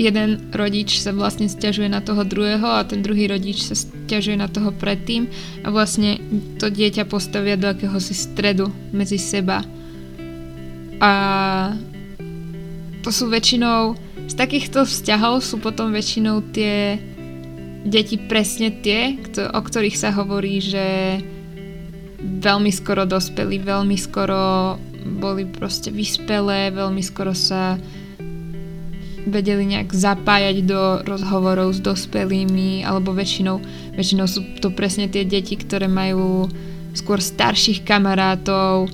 jeden 0.00 0.28
rodič 0.56 0.96
sa 0.96 1.12
vlastne 1.12 1.44
stiažuje 1.44 1.92
na 1.92 2.00
toho 2.00 2.24
druhého 2.24 2.64
a 2.64 2.88
ten 2.88 3.04
druhý 3.04 3.28
rodič 3.28 3.68
sa 3.68 3.76
stiažuje 3.76 4.40
na 4.40 4.48
toho 4.48 4.72
predtým 4.72 5.28
a 5.60 5.68
vlastne 5.68 6.16
to 6.56 6.72
dieťa 6.72 7.04
postavia 7.04 7.60
do 7.60 7.68
akéhosi 7.68 8.16
stredu 8.16 8.72
medzi 8.96 9.20
seba. 9.20 9.60
A 11.00 11.12
to 13.04 13.08
sú 13.12 13.28
väčšinou 13.28 13.96
z 14.30 14.34
takýchto 14.38 14.86
vzťahov 14.86 15.42
sú 15.42 15.58
potom 15.58 15.90
väčšinou 15.90 16.54
tie 16.54 17.02
deti 17.84 18.16
presne 18.20 18.74
tie, 18.84 19.16
o 19.52 19.60
ktorých 19.60 19.96
sa 19.96 20.12
hovorí, 20.12 20.60
že 20.60 21.18
veľmi 22.20 22.68
skoro 22.68 23.08
dospeli, 23.08 23.60
veľmi 23.60 23.96
skoro 23.96 24.76
boli 25.00 25.48
proste 25.48 25.88
vyspelé, 25.88 26.68
veľmi 26.72 27.00
skoro 27.00 27.32
sa 27.32 27.80
vedeli 29.20 29.76
nejak 29.76 29.92
zapájať 29.92 30.56
do 30.64 31.04
rozhovorov 31.04 31.76
s 31.76 31.80
dospelými, 31.80 32.84
alebo 32.84 33.12
väčšinou, 33.12 33.60
väčšinou 33.96 34.26
sú 34.28 34.44
to 34.60 34.72
presne 34.72 35.08
tie 35.12 35.28
deti, 35.28 35.56
ktoré 35.56 35.88
majú 35.88 36.48
skôr 36.96 37.20
starších 37.20 37.84
kamarátov, 37.84 38.88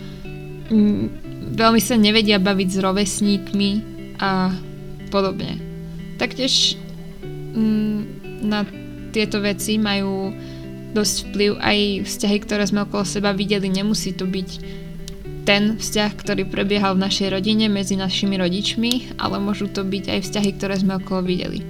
veľmi 1.57 1.81
sa 1.81 1.95
nevedia 1.95 2.43
baviť 2.43 2.69
s 2.69 2.78
rovesníkmi 2.83 3.71
a 4.19 4.50
podobne. 5.09 5.62
Taktiež 6.19 6.75
mm, 7.55 8.15
na 8.43 8.66
tieto 9.12 9.40
veci 9.40 9.81
majú 9.81 10.33
dosť 10.93 11.14
vplyv 11.28 11.52
aj 11.61 11.78
vzťahy, 12.09 12.38
ktoré 12.45 12.64
sme 12.64 12.85
okolo 12.85 13.05
seba 13.05 13.37
videli. 13.37 13.69
Nemusí 13.69 14.16
to 14.16 14.25
byť 14.25 14.50
ten 15.47 15.78
vzťah, 15.78 16.11
ktorý 16.19 16.49
prebiehal 16.49 16.99
v 16.99 17.05
našej 17.07 17.28
rodine 17.31 17.71
medzi 17.71 17.95
našimi 17.95 18.35
rodičmi, 18.35 19.21
ale 19.21 19.38
môžu 19.38 19.71
to 19.71 19.87
byť 19.87 20.05
aj 20.11 20.21
vzťahy, 20.26 20.50
ktoré 20.59 20.75
sme 20.81 20.99
okolo 20.99 21.23
videli. 21.23 21.62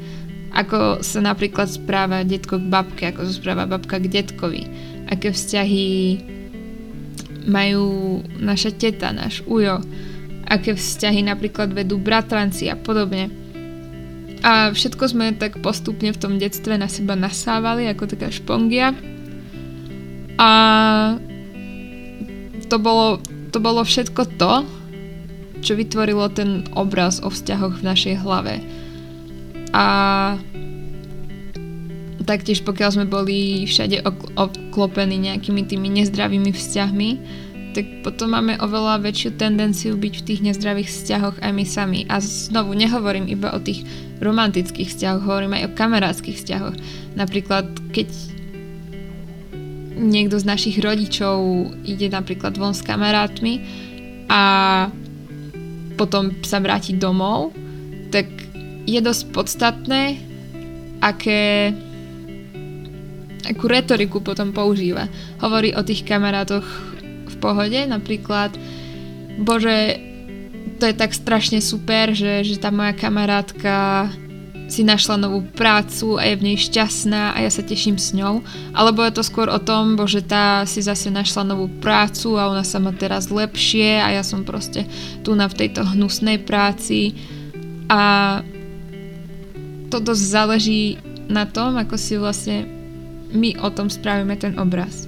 Ako 0.57 1.05
sa 1.05 1.21
napríklad 1.21 1.69
správa 1.69 2.25
detko 2.25 2.57
k 2.57 2.71
babke, 2.73 3.05
ako 3.13 3.29
sa 3.29 3.33
správa 3.37 3.69
babka 3.69 4.01
k 4.01 4.09
detkovi. 4.09 4.65
Aké 5.13 5.29
vzťahy 5.29 5.87
majú 7.47 8.19
naša 8.41 8.73
teta, 8.73 9.13
náš 9.13 9.45
ujo 9.45 9.85
aké 10.47 10.79
vzťahy 10.79 11.27
napríklad 11.27 11.75
vedú 11.75 11.99
bratranci 11.99 12.71
a 12.71 12.79
podobne. 12.79 13.29
A 14.47 14.71
všetko 14.71 15.11
sme 15.11 15.35
tak 15.35 15.59
postupne 15.59 16.15
v 16.15 16.21
tom 16.23 16.39
detstve 16.39 16.79
na 16.79 16.87
seba 16.87 17.19
nasávali 17.19 17.91
ako 17.91 18.15
taká 18.15 18.31
špongia. 18.31 18.95
A 20.39 20.51
to 22.71 22.79
bolo, 22.79 23.19
to 23.51 23.59
bolo 23.59 23.83
všetko 23.83 24.23
to, 24.39 24.63
čo 25.67 25.75
vytvorilo 25.75 26.31
ten 26.31 26.63
obraz 26.79 27.19
o 27.19 27.27
vzťahoch 27.27 27.83
v 27.83 27.87
našej 27.91 28.15
hlave. 28.23 28.63
A 29.75 29.85
taktiež 32.23 32.63
pokiaľ 32.63 32.91
sme 32.95 33.07
boli 33.11 33.67
všade 33.67 34.07
obklopení 34.39 35.27
nejakými 35.27 35.67
tými 35.67 35.91
nezdravými 35.91 36.55
vzťahmi, 36.55 37.11
tak 37.77 38.01
potom 38.01 38.33
máme 38.33 38.57
oveľa 38.57 39.05
väčšiu 39.05 39.37
tendenciu 39.37 40.01
byť 40.01 40.15
v 40.17 40.25
tých 40.25 40.41
nezdravých 40.41 40.89
vzťahoch 40.89 41.37
aj 41.45 41.53
my 41.53 41.65
sami. 41.69 42.01
A 42.09 42.25
znovu 42.25 42.73
nehovorím 42.73 43.29
iba 43.29 43.53
o 43.53 43.61
tých 43.61 43.85
romantických 44.25 44.89
vzťahoch, 44.89 45.21
hovorím 45.21 45.61
aj 45.61 45.63
o 45.69 45.75
kamarátskych 45.77 46.41
vzťahoch. 46.41 46.77
Napríklad, 47.21 47.69
keď 47.93 48.09
niekto 49.93 50.41
z 50.41 50.49
našich 50.49 50.81
rodičov 50.81 51.69
ide 51.85 52.09
napríklad 52.09 52.57
von 52.57 52.73
s 52.73 52.81
kamarátmi 52.81 53.61
a 54.33 54.43
potom 56.01 56.33
sa 56.49 56.65
vráti 56.65 56.97
domov, 56.97 57.53
tak 58.09 58.25
je 58.89 59.01
dosť 59.05 59.23
podstatné, 59.37 60.17
aké 61.05 61.77
akú 63.45 63.69
retoriku 63.69 64.25
potom 64.25 64.57
používa. 64.57 65.13
Hovorí 65.45 65.77
o 65.77 65.85
tých 65.85 66.09
kamarátoch 66.09 66.96
pohode, 67.39 67.79
napríklad 67.87 68.57
bože, 69.41 70.01
to 70.81 70.85
je 70.89 70.95
tak 70.97 71.13
strašne 71.13 71.61
super, 71.61 72.17
že, 72.17 72.45
že 72.45 72.57
tá 72.57 72.73
moja 72.73 72.97
kamarátka 72.97 74.09
si 74.67 74.83
našla 74.83 75.23
novú 75.23 75.47
prácu 75.55 76.19
a 76.19 76.27
je 76.27 76.35
v 76.43 76.47
nej 76.53 76.59
šťastná 76.59 77.39
a 77.39 77.39
ja 77.39 77.51
sa 77.55 77.63
teším 77.63 78.03
s 78.03 78.11
ňou. 78.11 78.43
Alebo 78.75 79.07
je 79.07 79.15
to 79.15 79.23
skôr 79.23 79.47
o 79.47 79.63
tom, 79.63 79.95
bože 79.95 80.27
tá 80.27 80.67
si 80.67 80.83
zase 80.83 81.07
našla 81.07 81.47
novú 81.47 81.71
prácu 81.79 82.35
a 82.35 82.51
ona 82.51 82.67
sa 82.67 82.83
má 82.83 82.91
teraz 82.91 83.31
lepšie 83.31 84.03
a 84.03 84.11
ja 84.11 84.27
som 84.27 84.43
proste 84.43 84.83
tu 85.23 85.39
na 85.39 85.47
v 85.47 85.55
tejto 85.55 85.87
hnusnej 85.87 86.43
práci. 86.43 87.15
A 87.87 88.43
to 89.87 90.03
dosť 90.03 90.25
záleží 90.27 90.99
na 91.31 91.47
tom, 91.47 91.79
ako 91.79 91.95
si 91.95 92.19
vlastne 92.19 92.67
my 93.31 93.55
o 93.63 93.71
tom 93.71 93.87
spravíme 93.87 94.35
ten 94.35 94.59
obraz. 94.59 95.06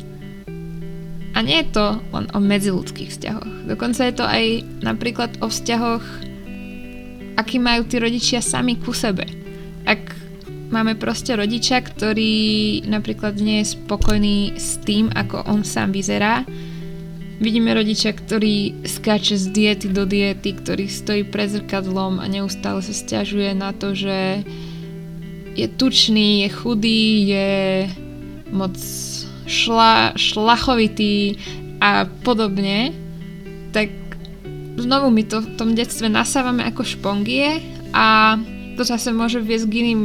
A 1.38 1.46
nie 1.46 1.62
je 1.62 1.70
to 1.70 2.02
len 2.10 2.26
o 2.34 2.42
medziludských 2.42 3.14
vzťahoch. 3.14 3.70
Dokonca 3.70 4.10
je 4.10 4.14
to 4.18 4.26
aj 4.26 4.44
napríklad 4.82 5.38
o 5.38 5.46
vzťahoch, 5.46 6.02
aký 7.38 7.62
majú 7.62 7.86
tí 7.86 8.02
rodičia 8.02 8.42
sami 8.42 8.74
ku 8.74 8.90
sebe. 8.90 9.22
Ak 9.86 10.02
máme 10.74 10.98
proste 10.98 11.38
rodiča, 11.38 11.78
ktorý 11.78 12.34
napríklad 12.90 13.38
nie 13.38 13.62
je 13.62 13.78
spokojný 13.78 14.58
s 14.58 14.82
tým, 14.82 15.14
ako 15.14 15.46
on 15.46 15.62
sám 15.62 15.94
vyzerá. 15.94 16.42
Vidíme 17.38 17.70
rodiča, 17.70 18.18
ktorý 18.18 18.82
skáče 18.82 19.38
z 19.38 19.54
diety 19.54 19.94
do 19.94 20.02
diety, 20.10 20.58
ktorý 20.58 20.90
stojí 20.90 21.22
pred 21.22 21.54
zrkadlom 21.54 22.18
a 22.18 22.26
neustále 22.26 22.82
sa 22.82 22.90
stiažuje 22.90 23.54
na 23.54 23.70
to, 23.70 23.94
že 23.94 24.42
je 25.54 25.70
tučný, 25.70 26.42
je 26.42 26.48
chudý, 26.50 27.02
je 27.30 27.50
moc 28.50 28.74
šla, 29.48 30.14
šlachovitý 30.14 31.40
a 31.80 32.04
podobne, 32.22 32.92
tak 33.72 33.90
znovu 34.76 35.10
my 35.10 35.22
to 35.26 35.42
v 35.42 35.48
tom 35.56 35.74
detstve 35.74 36.06
nasávame 36.06 36.62
ako 36.68 36.84
špongie 36.84 37.64
a 37.90 38.38
to 38.78 38.86
zase 38.86 39.10
môže 39.10 39.42
viesť 39.42 39.66
k 39.66 39.74
iným 39.82 40.02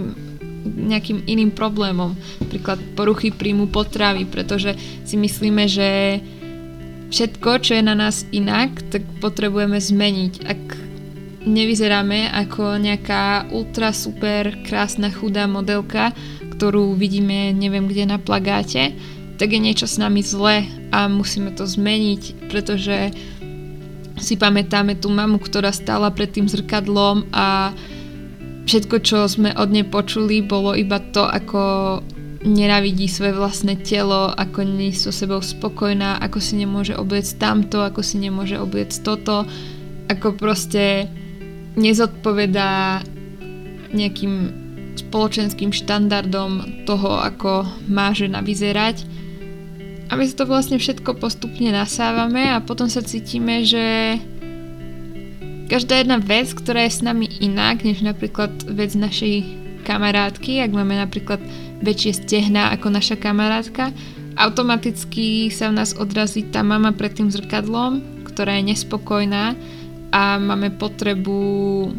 nejakým 0.63 1.27
iným 1.27 1.51
problémom. 1.51 2.15
Príklad 2.47 2.79
poruchy 2.95 3.35
príjmu 3.35 3.67
potravy, 3.67 4.23
pretože 4.23 4.79
si 5.03 5.19
myslíme, 5.19 5.67
že 5.67 6.19
všetko, 7.11 7.49
čo 7.61 7.71
je 7.77 7.83
na 7.83 7.93
nás 7.93 8.23
inak, 8.31 8.71
tak 8.89 9.03
potrebujeme 9.19 9.77
zmeniť. 9.77 10.33
Ak 10.47 10.61
nevyzeráme 11.43 12.31
ako 12.31 12.79
nejaká 12.79 13.51
ultra 13.51 13.91
super 13.91 14.55
krásna 14.63 15.11
chudá 15.11 15.45
modelka, 15.45 16.15
ktorú 16.55 16.95
vidíme 16.95 17.51
neviem 17.51 17.85
kde 17.91 18.07
na 18.07 18.17
plagáte, 18.17 18.95
tak 19.37 19.53
je 19.53 19.59
niečo 19.59 19.89
s 19.89 19.97
nami 19.97 20.21
zle 20.21 20.65
a 20.93 21.09
musíme 21.09 21.51
to 21.53 21.65
zmeniť, 21.65 22.49
pretože 22.49 23.11
si 24.21 24.37
pamätáme 24.37 24.95
tú 24.95 25.09
mamu, 25.09 25.41
ktorá 25.41 25.73
stála 25.73 26.13
pred 26.13 26.29
tým 26.29 26.45
zrkadlom 26.45 27.27
a 27.33 27.73
všetko, 28.69 28.95
čo 29.03 29.25
sme 29.25 29.51
od 29.57 29.69
nej 29.73 29.83
počuli, 29.83 30.45
bolo 30.45 30.77
iba 30.77 31.01
to, 31.11 31.25
ako 31.25 31.61
nenávidí 32.43 33.07
svoje 33.07 33.33
vlastné 33.33 33.79
telo, 33.81 34.31
ako 34.35 34.67
nie 34.67 34.91
so 34.91 35.09
sebou 35.09 35.39
spokojná, 35.39 36.19
ako 36.19 36.39
si 36.43 36.59
nemôže 36.59 36.93
obliecť 36.93 37.39
tamto, 37.39 37.81
ako 37.81 38.03
si 38.03 38.19
nemôže 38.19 38.59
obliecť 38.59 38.97
toto, 39.01 39.47
ako 40.11 40.35
proste 40.35 41.07
nezodpovedá 41.79 43.01
nejakým 43.95 44.61
spoločenským 44.93 45.73
štandardom 45.73 46.85
toho, 46.85 47.17
ako 47.17 47.65
má 47.89 48.13
žena 48.13 48.45
vyzerať 48.45 49.12
a 50.13 50.17
my 50.17 50.29
si 50.29 50.37
to 50.37 50.45
vlastne 50.45 50.77
všetko 50.77 51.17
postupne 51.17 51.73
nasávame 51.73 52.53
a 52.53 52.61
potom 52.61 52.85
sa 52.85 53.01
cítime, 53.01 53.65
že 53.65 54.21
každá 55.73 56.05
jedna 56.05 56.21
vec, 56.21 56.53
ktorá 56.53 56.85
je 56.85 56.93
s 56.93 57.01
nami 57.01 57.25
inak, 57.41 57.81
než 57.81 58.05
napríklad 58.05 58.53
vec 58.69 58.93
našej 58.93 59.41
kamarátky, 59.81 60.61
ak 60.61 60.69
máme 60.69 61.01
napríklad 61.01 61.41
väčšie 61.81 62.21
stehná 62.21 62.69
ako 62.77 62.93
naša 62.93 63.17
kamarátka, 63.17 63.89
automaticky 64.37 65.49
sa 65.49 65.73
v 65.73 65.81
nás 65.81 65.97
odrazí 65.97 66.45
tá 66.45 66.61
mama 66.61 66.93
pred 66.93 67.17
tým 67.17 67.33
zrkadlom, 67.33 68.21
ktorá 68.29 68.61
je 68.61 68.69
nespokojná 68.69 69.57
a 70.13 70.37
máme 70.37 70.77
potrebu 70.77 71.89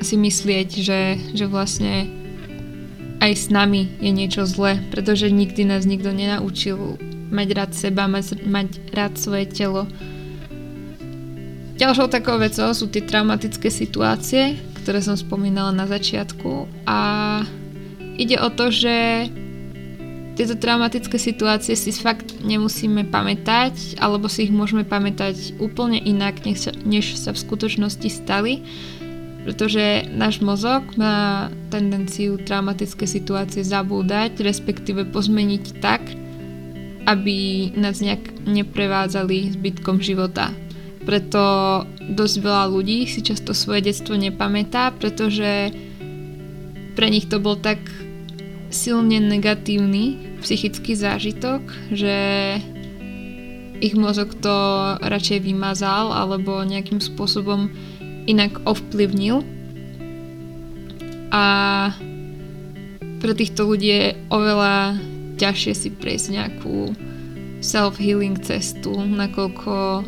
si 0.00 0.16
myslieť, 0.16 0.68
že, 0.80 1.00
že 1.36 1.44
vlastne 1.44 2.21
aj 3.22 3.32
s 3.38 3.46
nami 3.54 3.86
je 4.02 4.10
niečo 4.10 4.42
zlé, 4.50 4.82
pretože 4.90 5.30
nikdy 5.30 5.62
nás 5.62 5.86
nikto 5.86 6.10
nenaučil 6.10 6.98
mať 7.30 7.48
rád 7.54 7.70
seba, 7.70 8.10
mať, 8.10 8.42
mať 8.42 8.68
rád 8.90 9.14
svoje 9.14 9.46
telo. 9.46 9.86
Ďalšou 11.78 12.10
takou 12.10 12.36
vecou 12.42 12.66
sú 12.74 12.90
tie 12.90 13.06
traumatické 13.06 13.70
situácie, 13.70 14.58
ktoré 14.82 14.98
som 14.98 15.14
spomínala 15.14 15.70
na 15.70 15.86
začiatku 15.86 16.66
a 16.82 16.98
ide 18.18 18.42
o 18.42 18.50
to, 18.50 18.74
že 18.74 19.30
tieto 20.32 20.58
traumatické 20.58 21.14
situácie 21.14 21.78
si 21.78 21.94
fakt 21.94 22.42
nemusíme 22.42 23.06
pamätať, 23.06 24.02
alebo 24.02 24.26
si 24.26 24.48
ich 24.48 24.52
môžeme 24.52 24.82
pamätať 24.82 25.60
úplne 25.62 26.00
inak, 26.02 26.42
než 26.42 26.58
sa, 26.66 26.72
než 26.82 27.14
sa 27.20 27.30
v 27.30 27.42
skutočnosti 27.44 28.08
stali 28.10 28.66
pretože 29.42 30.06
náš 30.14 30.38
mozog 30.38 30.86
má 30.94 31.50
tendenciu 31.68 32.38
traumatické 32.38 33.10
situácie 33.10 33.66
zabúdať, 33.66 34.38
respektíve 34.42 35.10
pozmeniť 35.10 35.64
tak, 35.82 36.02
aby 37.02 37.70
nás 37.74 37.98
nejak 37.98 38.46
neprevádzali 38.46 39.58
zbytkom 39.58 39.98
života. 39.98 40.54
Preto 41.02 41.42
dosť 41.98 42.36
veľa 42.38 42.64
ľudí 42.70 43.10
si 43.10 43.26
často 43.26 43.50
svoje 43.50 43.90
detstvo 43.90 44.14
nepamätá, 44.14 44.94
pretože 44.94 45.74
pre 46.94 47.06
nich 47.10 47.26
to 47.26 47.42
bol 47.42 47.58
tak 47.58 47.82
silne 48.70 49.18
negatívny 49.18 50.38
psychický 50.46 50.94
zážitok, 50.94 51.62
že 51.90 52.14
ich 53.82 53.98
mozog 53.98 54.38
to 54.38 54.54
radšej 55.02 55.42
vymazal 55.42 56.14
alebo 56.14 56.62
nejakým 56.62 57.02
spôsobom 57.02 57.74
inak 58.26 58.62
ovplyvnil. 58.64 59.42
A 61.32 61.44
pre 63.22 63.32
týchto 63.32 63.64
ľudí 63.64 63.88
je 63.88 64.04
oveľa 64.28 64.98
ťažšie 65.38 65.72
si 65.72 65.88
prejsť 65.88 66.26
nejakú 66.34 66.92
self-healing 67.62 68.36
cestu, 68.42 68.92
nakoľko, 68.92 70.02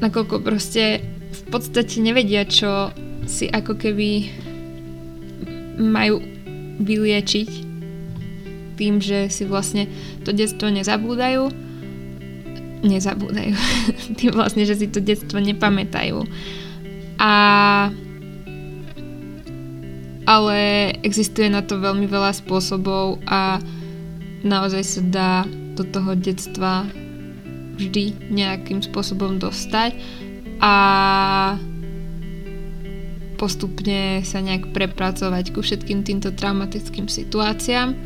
nakoľko 0.00 0.36
proste 0.40 1.04
v 1.28 1.42
podstate 1.52 2.00
nevedia, 2.00 2.48
čo 2.48 2.90
si 3.28 3.46
ako 3.46 3.76
keby 3.76 4.32
majú 5.78 6.24
vyliečiť 6.80 7.50
tým, 8.80 8.98
že 9.02 9.28
si 9.28 9.44
vlastne 9.44 9.86
to 10.24 10.32
detstvo 10.32 10.72
nezabúdajú 10.72 11.67
nezabúdajú. 12.82 13.54
Tým 14.18 14.30
vlastne, 14.34 14.62
že 14.66 14.78
si 14.78 14.86
to 14.90 15.02
detstvo 15.02 15.38
nepamätajú. 15.42 16.22
A 17.18 17.32
ale 20.28 20.92
existuje 21.00 21.48
na 21.48 21.64
to 21.64 21.80
veľmi 21.80 22.04
veľa 22.04 22.36
spôsobov 22.36 23.16
a 23.24 23.64
naozaj 24.44 24.82
sa 24.84 25.00
dá 25.08 25.32
do 25.72 25.88
toho 25.88 26.12
detstva 26.12 26.84
vždy 27.80 28.28
nejakým 28.28 28.84
spôsobom 28.84 29.40
dostať 29.40 29.96
a 30.60 30.74
postupne 33.40 34.20
sa 34.26 34.44
nejak 34.44 34.74
prepracovať 34.76 35.54
ku 35.56 35.64
všetkým 35.64 36.04
týmto 36.04 36.34
traumatickým 36.34 37.08
situáciám, 37.08 37.96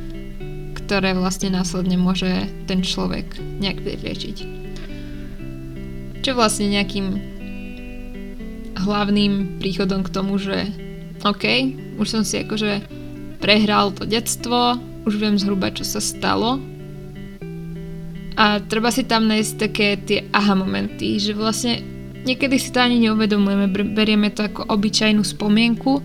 ktoré 0.79 1.19
vlastne 1.19 1.51
následne 1.51 1.99
môže 1.99 2.47
ten 2.71 2.87
človek 2.87 3.35
nejak 3.59 3.83
vyriešiť. 3.83 4.62
Čo 6.23 6.39
vlastne 6.39 6.71
nejakým 6.71 7.07
hlavným 8.79 9.59
príchodom 9.59 10.07
k 10.07 10.13
tomu, 10.15 10.39
že 10.39 10.71
OK, 11.27 11.45
už 11.99 12.07
som 12.07 12.23
si 12.23 12.43
akože 12.43 12.83
prehral 13.43 13.91
to 13.91 14.07
detstvo, 14.07 14.79
už 15.03 15.19
viem 15.19 15.35
zhruba, 15.35 15.75
čo 15.75 15.83
sa 15.83 15.99
stalo. 15.99 16.63
A 18.39 18.63
treba 18.63 18.95
si 18.95 19.03
tam 19.03 19.27
nájsť 19.27 19.53
také 19.59 19.99
tie 19.99 20.31
aha 20.31 20.55
momenty, 20.55 21.19
že 21.19 21.35
vlastne 21.35 21.83
niekedy 22.23 22.57
si 22.59 22.71
to 22.71 22.81
ani 22.81 23.03
neuvedomujeme, 23.03 23.67
berieme 23.93 24.31
to 24.31 24.47
ako 24.47 24.67
obyčajnú 24.71 25.27
spomienku, 25.27 26.01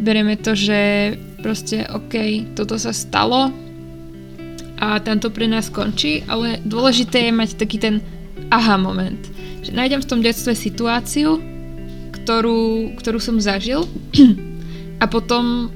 berieme 0.00 0.40
to, 0.40 0.56
že 0.56 1.12
proste 1.44 1.84
OK, 1.92 2.44
toto 2.56 2.80
sa 2.80 2.96
stalo 2.96 3.52
a 4.80 4.96
tam 5.04 5.20
to 5.20 5.28
pre 5.28 5.44
nás 5.44 5.68
končí, 5.68 6.24
ale 6.24 6.56
dôležité 6.64 7.28
je 7.28 7.32
mať 7.36 7.50
taký 7.60 7.76
ten 7.76 8.00
aha 8.48 8.80
moment. 8.80 9.20
Že 9.60 9.76
nájdem 9.76 10.00
v 10.00 10.08
tom 10.08 10.20
detstve 10.24 10.56
situáciu, 10.56 11.36
ktorú, 12.16 12.94
ktorú 12.96 13.18
som 13.20 13.36
zažil 13.36 13.84
a 15.02 15.04
potom 15.04 15.68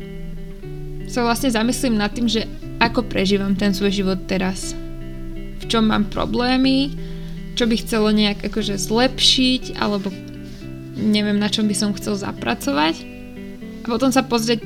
sa 1.08 1.22
vlastne 1.22 1.52
zamyslím 1.52 2.00
nad 2.00 2.10
tým, 2.10 2.26
že 2.26 2.48
ako 2.80 3.06
prežívam 3.06 3.54
ten 3.54 3.70
svoj 3.70 3.92
život 3.92 4.26
teraz. 4.26 4.74
V 5.62 5.64
čom 5.70 5.88
mám 5.88 6.10
problémy, 6.10 6.90
čo 7.54 7.70
by 7.70 7.74
chcelo 7.78 8.10
nejak 8.10 8.42
akože 8.50 8.76
zlepšiť, 8.76 9.78
alebo 9.78 10.10
neviem 10.98 11.38
na 11.38 11.46
čom 11.46 11.70
by 11.70 11.74
som 11.76 11.94
chcel 11.94 12.18
zapracovať. 12.18 12.98
A 13.84 13.86
potom 13.86 14.10
sa 14.10 14.26
pozrieť 14.26 14.64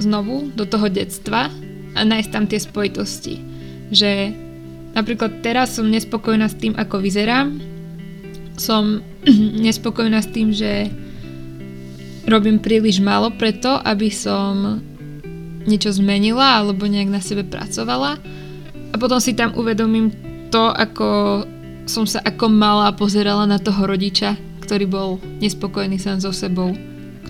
znovu 0.00 0.52
do 0.54 0.64
toho 0.64 0.88
detstva 0.88 1.52
a 1.96 2.00
nájsť 2.04 2.30
tam 2.32 2.44
tie 2.48 2.60
spojitosti. 2.60 3.34
Že 3.92 4.10
Napríklad 4.96 5.44
teraz 5.44 5.76
som 5.76 5.92
nespokojná 5.92 6.48
s 6.48 6.56
tým, 6.56 6.72
ako 6.72 7.04
vyzerám. 7.04 7.60
Som 8.56 9.04
nespokojná 9.68 10.24
s 10.24 10.32
tým, 10.32 10.56
že 10.56 10.88
robím 12.24 12.58
príliš 12.58 13.04
málo 13.04 13.28
preto, 13.36 13.76
aby 13.84 14.08
som 14.08 14.80
niečo 15.68 15.92
zmenila 15.92 16.64
alebo 16.64 16.88
nejak 16.88 17.12
na 17.12 17.20
sebe 17.20 17.44
pracovala. 17.44 18.16
A 18.90 18.94
potom 18.96 19.20
si 19.20 19.36
tam 19.36 19.52
uvedomím 19.52 20.08
to, 20.48 20.72
ako 20.72 21.42
som 21.84 22.08
sa 22.08 22.24
ako 22.24 22.48
malá 22.48 22.90
pozerala 22.96 23.44
na 23.44 23.60
toho 23.60 23.84
rodiča, 23.84 24.34
ktorý 24.64 24.84
bol 24.88 25.08
nespokojný 25.38 26.00
sám 26.00 26.18
so 26.18 26.32
sebou, 26.32 26.72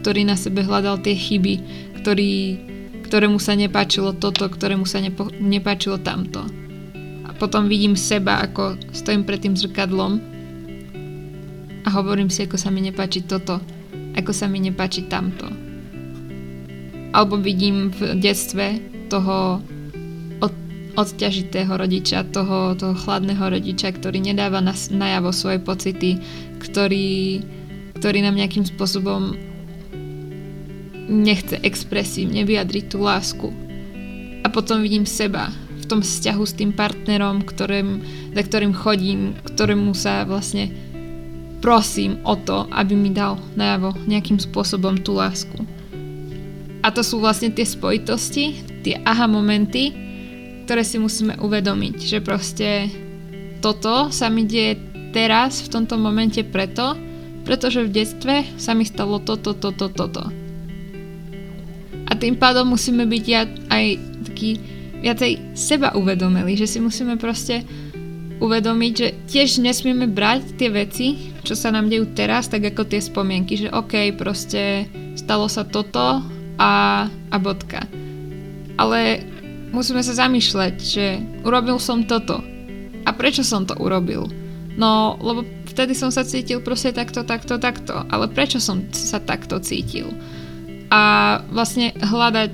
ktorý 0.00 0.24
na 0.24 0.38
sebe 0.38 0.62
hľadal 0.62 1.02
tie 1.02 1.12
chyby, 1.12 1.54
ktorý, 2.00 2.32
ktorému 3.10 3.36
sa 3.42 3.52
nepáčilo 3.58 4.16
toto, 4.16 4.48
ktorému 4.48 4.86
sa 4.88 5.02
nepo, 5.02 5.28
nepáčilo 5.36 6.00
tamto. 6.00 6.65
Potom 7.36 7.68
vidím 7.68 8.00
seba, 8.00 8.40
ako 8.40 8.80
stojím 8.96 9.28
pred 9.28 9.44
tým 9.44 9.52
zrkadlom 9.52 10.36
a 11.84 11.88
hovorím 11.92 12.32
si, 12.32 12.48
ako 12.48 12.56
sa 12.56 12.72
mi 12.72 12.80
nepáči 12.80 13.28
toto, 13.28 13.60
ako 14.16 14.32
sa 14.32 14.48
mi 14.48 14.58
nepáči 14.58 15.04
tamto. 15.06 15.44
Alebo 17.12 17.36
vidím 17.36 17.92
v 17.92 18.16
detstve 18.16 18.80
toho 19.12 19.60
od, 20.40 20.54
odťažitého 20.96 21.70
rodiča, 21.76 22.24
toho, 22.32 22.72
toho 22.74 22.96
chladného 22.96 23.52
rodiča, 23.52 23.92
ktorý 23.92 24.18
nedáva 24.18 24.64
na, 24.64 24.72
najavo 24.72 25.30
svoje 25.30 25.60
pocity, 25.60 26.18
ktorý, 26.58 27.44
ktorý 28.00 28.18
nám 28.24 28.40
nejakým 28.40 28.64
spôsobom 28.64 29.36
nechce 31.06 31.60
expresívne 31.62 32.42
vyjadriť 32.42 32.84
tú 32.90 32.98
lásku. 33.04 33.48
A 34.42 34.48
potom 34.48 34.80
vidím 34.80 35.06
seba 35.06 35.54
tom 35.86 36.00
vzťahu 36.02 36.42
s 36.44 36.56
tým 36.58 36.70
partnerom, 36.74 37.46
ktorým, 37.46 38.02
za 38.34 38.42
ktorým 38.42 38.74
chodím, 38.74 39.38
ktorému 39.46 39.94
sa 39.94 40.26
vlastne 40.26 40.70
prosím 41.64 42.20
o 42.22 42.36
to, 42.36 42.68
aby 42.70 42.94
mi 42.94 43.10
dal 43.10 43.40
najavo 43.58 43.96
nejakým 44.06 44.38
spôsobom 44.38 45.00
tú 45.00 45.16
lásku. 45.16 45.56
A 46.86 46.94
to 46.94 47.02
sú 47.02 47.18
vlastne 47.18 47.50
tie 47.50 47.66
spojitosti, 47.66 48.62
tie 48.86 49.02
aha 49.02 49.26
momenty, 49.26 49.90
ktoré 50.66 50.86
si 50.86 51.02
musíme 51.02 51.34
uvedomiť, 51.42 51.96
že 51.98 52.18
proste 52.22 52.90
toto 53.58 54.14
sa 54.14 54.30
mi 54.30 54.46
deje 54.46 54.78
teraz, 55.10 55.64
v 55.64 55.72
tomto 55.72 55.98
momente 55.98 56.44
preto, 56.46 56.94
pretože 57.42 57.82
v 57.82 57.90
detstve 57.90 58.46
sa 58.58 58.74
mi 58.74 58.86
stalo 58.86 59.18
toto, 59.22 59.54
toto, 59.54 59.90
toto. 59.90 60.30
A 62.06 62.12
tým 62.14 62.38
pádom 62.38 62.70
musíme 62.70 63.02
byť 63.06 63.24
aj 63.66 63.84
taký 64.30 64.75
viacej 65.06 65.54
seba 65.54 65.94
uvedomili, 65.94 66.58
že 66.58 66.66
si 66.66 66.82
musíme 66.82 67.14
proste 67.14 67.62
uvedomiť, 68.42 68.92
že 68.92 69.08
tiež 69.30 69.62
nesmieme 69.62 70.10
brať 70.10 70.58
tie 70.58 70.68
veci, 70.68 71.32
čo 71.46 71.54
sa 71.54 71.70
nám 71.70 71.86
dejú 71.86 72.10
teraz, 72.12 72.50
tak 72.50 72.66
ako 72.66 72.90
tie 72.90 72.98
spomienky, 72.98 73.54
že 73.54 73.70
OK, 73.70 74.12
proste 74.18 74.90
stalo 75.14 75.46
sa 75.46 75.62
toto 75.62 76.20
a, 76.58 77.06
a 77.06 77.36
bodka. 77.38 77.86
Ale 78.76 79.22
musíme 79.70 80.02
sa 80.02 80.26
zamýšľať, 80.26 80.74
že 80.82 81.22
urobil 81.46 81.78
som 81.78 82.04
toto. 82.04 82.42
A 83.06 83.14
prečo 83.14 83.46
som 83.46 83.62
to 83.62 83.78
urobil? 83.78 84.26
No, 84.76 85.16
lebo 85.22 85.46
vtedy 85.70 85.96
som 85.96 86.12
sa 86.12 86.26
cítil 86.26 86.60
proste 86.60 86.92
takto, 86.92 87.24
takto, 87.24 87.56
takto. 87.56 88.04
Ale 88.12 88.28
prečo 88.28 88.60
som 88.60 88.84
sa 88.92 89.22
takto 89.22 89.56
cítil? 89.62 90.12
a 90.90 91.02
vlastne 91.50 91.90
hľadať, 91.98 92.52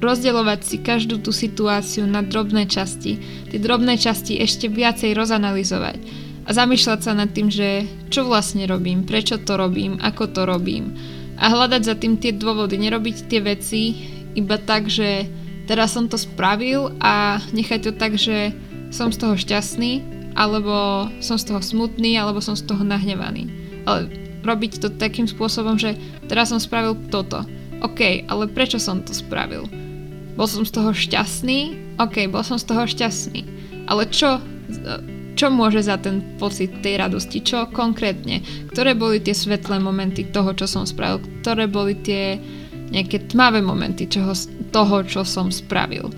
rozdielovať 0.00 0.60
si 0.64 0.76
každú 0.82 1.20
tú 1.20 1.30
situáciu 1.30 2.04
na 2.04 2.20
drobné 2.24 2.66
časti, 2.70 3.18
tie 3.50 3.58
drobné 3.58 3.98
časti 3.98 4.38
ešte 4.40 4.70
viacej 4.70 5.14
rozanalizovať 5.16 5.98
a 6.44 6.50
zamýšľať 6.52 7.00
sa 7.00 7.12
nad 7.16 7.32
tým, 7.32 7.48
že 7.48 7.88
čo 8.12 8.28
vlastne 8.28 8.68
robím, 8.68 9.06
prečo 9.08 9.40
to 9.40 9.56
robím, 9.56 9.96
ako 10.02 10.24
to 10.30 10.42
robím 10.44 10.92
a 11.38 11.50
hľadať 11.50 11.82
za 11.82 11.94
tým 11.98 12.18
tie 12.18 12.34
dôvody, 12.34 12.78
nerobiť 12.78 13.26
tie 13.26 13.40
veci 13.42 13.82
iba 14.38 14.58
tak, 14.58 14.86
že 14.86 15.26
teraz 15.66 15.94
som 15.94 16.06
to 16.06 16.18
spravil 16.18 16.94
a 17.02 17.42
nechať 17.50 17.80
to 17.90 17.92
tak, 17.94 18.14
že 18.18 18.54
som 18.94 19.10
z 19.10 19.18
toho 19.18 19.34
šťastný, 19.34 20.02
alebo 20.38 21.06
som 21.18 21.38
z 21.38 21.50
toho 21.50 21.62
smutný, 21.62 22.18
alebo 22.18 22.38
som 22.38 22.54
z 22.54 22.66
toho 22.66 22.82
nahnevaný. 22.86 23.50
Ale 23.86 24.10
robiť 24.46 24.82
to 24.82 24.88
takým 24.94 25.26
spôsobom, 25.26 25.78
že 25.78 25.98
teraz 26.30 26.54
som 26.54 26.62
spravil 26.62 26.94
toto. 27.10 27.42
OK, 27.84 28.24
ale 28.24 28.48
prečo 28.48 28.80
som 28.80 29.04
to 29.04 29.12
spravil? 29.12 29.68
Bol 30.34 30.48
som 30.48 30.64
z 30.64 30.72
toho 30.72 30.90
šťastný? 30.96 31.76
OK, 32.00 32.26
bol 32.32 32.40
som 32.40 32.56
z 32.56 32.64
toho 32.64 32.88
šťastný. 32.88 33.44
Ale 33.86 34.08
čo, 34.08 34.40
čo 35.36 35.46
môže 35.52 35.84
za 35.84 36.00
ten 36.00 36.24
pocit 36.40 36.72
tej 36.80 36.96
radosti? 36.98 37.44
Čo 37.44 37.68
konkrétne? 37.68 38.40
Ktoré 38.72 38.96
boli 38.96 39.20
tie 39.20 39.36
svetlé 39.36 39.78
momenty 39.78 40.24
toho, 40.32 40.56
čo 40.56 40.64
som 40.64 40.88
spravil? 40.88 41.20
Ktoré 41.44 41.68
boli 41.68 41.94
tie 42.00 42.40
nejaké 42.88 43.28
tmavé 43.28 43.60
momenty 43.60 44.08
čoho, 44.08 44.32
toho, 44.72 45.04
čo 45.04 45.22
som 45.22 45.52
spravil? 45.52 46.08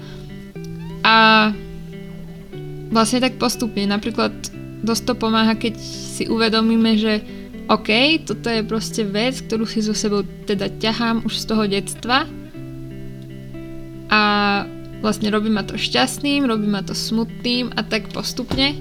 A 1.02 1.50
vlastne 2.94 3.20
tak 3.26 3.42
postupne. 3.42 3.90
Napríklad 3.90 4.32
dosť 4.86 5.02
to 5.02 5.14
pomáha, 5.18 5.58
keď 5.58 5.74
si 5.82 6.30
uvedomíme, 6.30 6.94
že 6.94 7.20
OK, 7.66 8.22
toto 8.22 8.46
je 8.46 8.62
proste 8.62 9.02
vec, 9.02 9.42
ktorú 9.42 9.66
si 9.66 9.82
so 9.82 9.90
sebou 9.90 10.22
teda 10.46 10.70
ťahám 10.78 11.26
už 11.26 11.34
z 11.34 11.44
toho 11.50 11.64
detstva 11.66 12.22
a 14.06 14.22
vlastne 15.02 15.34
robí 15.34 15.50
ma 15.50 15.66
to 15.66 15.74
šťastným, 15.74 16.46
robí 16.46 16.70
ma 16.70 16.86
to 16.86 16.94
smutným 16.94 17.74
a 17.74 17.82
tak 17.82 18.14
postupne. 18.14 18.78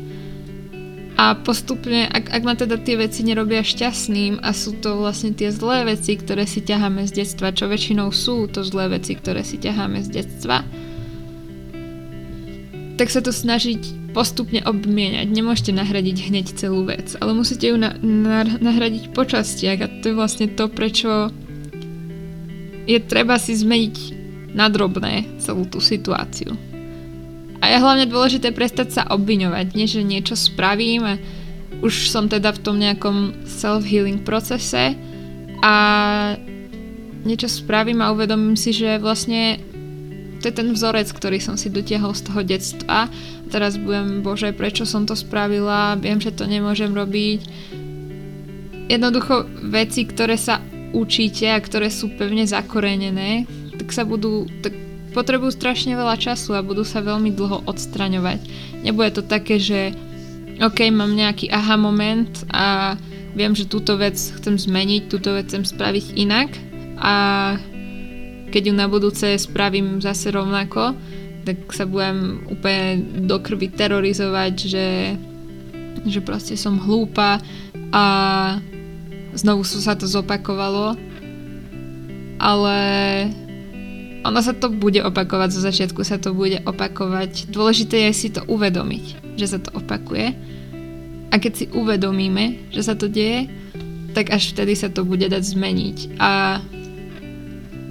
A 1.15 1.33
postupne, 1.33 2.05
ak, 2.11 2.29
ak 2.29 2.41
ma 2.43 2.53
teda 2.53 2.77
tie 2.77 2.99
veci 2.99 3.23
nerobia 3.23 3.63
šťastným 3.63 4.43
a 4.43 4.51
sú 4.51 4.77
to 4.83 4.99
vlastne 4.99 5.31
tie 5.33 5.47
zlé 5.49 5.87
veci, 5.87 6.19
ktoré 6.19 6.45
si 6.45 6.61
ťaháme 6.61 7.07
z 7.07 7.25
detstva, 7.25 7.55
čo 7.55 7.71
väčšinou 7.71 8.11
sú 8.11 8.51
to 8.51 8.61
zlé 8.67 8.99
veci, 8.99 9.15
ktoré 9.15 9.41
si 9.41 9.55
ťaháme 9.57 10.03
z 10.03 10.09
detstva, 10.11 10.61
tak 12.99 13.07
sa 13.09 13.23
to 13.23 13.31
snažiť 13.31 14.04
postupne 14.15 14.63
obmieniať. 14.63 15.28
Nemôžete 15.28 15.75
nahradiť 15.75 16.32
hneď 16.32 16.47
celú 16.56 16.88
vec, 16.88 17.19
ale 17.19 17.36
musíte 17.36 17.67
ju 17.67 17.75
na, 17.75 17.91
na, 17.99 18.47
nahradiť 18.47 19.12
po 19.12 19.28
častiach 19.28 19.80
a 19.84 19.91
to 19.99 20.10
je 20.10 20.15
vlastne 20.15 20.47
to, 20.56 20.71
prečo 20.71 21.36
je 22.88 22.95
treba 23.04 23.36
si 23.36 23.51
zmeniť 23.51 23.95
na 24.56 24.71
drobné 24.71 25.43
celú 25.43 25.67
tú 25.67 25.84
situáciu. 25.84 26.56
A 27.60 27.75
je 27.75 27.82
hlavne 27.82 28.08
dôležité 28.08 28.56
prestať 28.56 28.95
sa 28.95 29.04
obviňovať, 29.12 29.75
nie 29.75 29.89
že 29.89 30.06
niečo 30.06 30.39
spravím 30.39 31.04
a 31.04 31.19
už 31.84 32.08
som 32.08 32.32
teda 32.32 32.56
v 32.56 32.62
tom 32.63 32.80
nejakom 32.80 33.43
self-healing 33.43 34.23
procese 34.23 34.95
a 35.60 35.75
niečo 37.25 37.49
spravím 37.51 37.99
a 37.99 38.13
uvedomím 38.15 38.56
si, 38.56 38.71
že 38.71 39.01
vlastne 39.01 39.60
to 40.45 40.53
je 40.53 40.62
ten 40.62 40.77
vzorec, 40.77 41.10
ktorý 41.10 41.41
som 41.41 41.58
si 41.58 41.73
dotiahol 41.73 42.13
z 42.13 42.29
toho 42.29 42.45
detstva. 42.45 43.10
Teraz 43.49 43.81
budem, 43.81 44.21
bože, 44.21 44.53
prečo 44.53 44.86
som 44.86 45.10
to 45.10 45.17
spravila, 45.17 45.97
viem, 45.97 46.21
že 46.21 46.29
to 46.29 46.45
nemôžem 46.45 46.93
robiť. 46.93 47.41
Jednoducho 48.86 49.49
veci, 49.65 50.05
ktoré 50.05 50.38
sa 50.38 50.62
učíte 50.93 51.49
a 51.49 51.58
ktoré 51.58 51.89
sú 51.89 52.13
pevne 52.13 52.45
zakorenené, 52.45 53.49
tak 53.73 53.89
sa 53.89 54.05
budú, 54.05 54.45
tak 54.62 54.77
potrebujú 55.17 55.49
strašne 55.49 55.97
veľa 55.97 56.13
času 56.21 56.53
a 56.53 56.62
budú 56.62 56.86
sa 56.86 57.01
veľmi 57.01 57.34
dlho 57.34 57.65
odstraňovať. 57.65 58.45
Nebude 58.86 59.17
to 59.17 59.25
také, 59.25 59.58
že 59.58 59.97
OK, 60.62 60.93
mám 60.93 61.17
nejaký 61.17 61.49
aha 61.49 61.73
moment 61.73 62.29
a 62.53 62.93
viem, 63.34 63.58
že 63.58 63.65
túto 63.65 63.97
vec 63.97 64.13
chcem 64.13 64.62
zmeniť, 64.62 65.10
túto 65.10 65.34
vec 65.34 65.49
chcem 65.49 65.65
spraviť 65.65 66.13
inak 66.21 66.53
a 67.01 67.15
keď 68.55 68.71
ju 68.71 68.73
na 68.79 68.87
budúce 68.87 69.35
spravím 69.35 69.99
zase 69.99 70.31
rovnako, 70.31 70.95
tak 71.43 71.67
sa 71.75 71.83
budem 71.83 72.47
úplne 72.47 73.03
do 73.27 73.43
krvi 73.43 73.67
terorizovať, 73.67 74.53
že, 74.55 74.87
že 76.07 76.19
proste 76.23 76.55
som 76.55 76.79
hlúpa 76.79 77.43
a 77.91 78.05
znovu 79.35 79.67
sa 79.67 79.99
to 79.99 80.07
zopakovalo. 80.07 80.95
Ale 82.39 82.77
ono 84.23 84.39
sa 84.39 84.55
to 84.55 84.71
bude 84.71 85.03
opakovať, 85.03 85.49
zo 85.51 85.59
začiatku 85.59 86.07
sa 86.07 86.15
to 86.15 86.31
bude 86.31 86.63
opakovať. 86.63 87.51
Dôležité 87.51 88.07
je 88.07 88.11
si 88.15 88.31
to 88.31 88.39
uvedomiť, 88.47 89.35
že 89.35 89.51
sa 89.51 89.59
to 89.59 89.75
opakuje. 89.75 90.31
A 91.27 91.35
keď 91.43 91.51
si 91.51 91.65
uvedomíme, 91.75 92.71
že 92.71 92.87
sa 92.87 92.95
to 92.95 93.11
deje, 93.11 93.51
tak 94.15 94.31
až 94.31 94.55
vtedy 94.55 94.79
sa 94.79 94.87
to 94.87 95.03
bude 95.03 95.27
dať 95.27 95.43
zmeniť. 95.43 95.97
A 96.23 96.63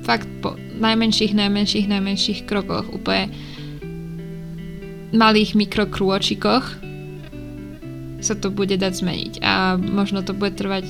fakt 0.05 0.29
po 0.45 0.55
najmenších, 0.79 1.33
najmenších, 1.33 1.88
najmenších 1.88 2.40
krokoch, 2.45 2.93
úplne 2.93 3.33
malých 5.17 5.57
mikrokrôčikoch 5.57 6.85
sa 8.25 8.35
to 8.37 8.49
bude 8.49 8.77
dať 8.77 8.93
zmeniť. 9.05 9.33
A 9.45 9.77
možno 9.77 10.25
to 10.25 10.33
bude 10.33 10.57
trvať 10.57 10.85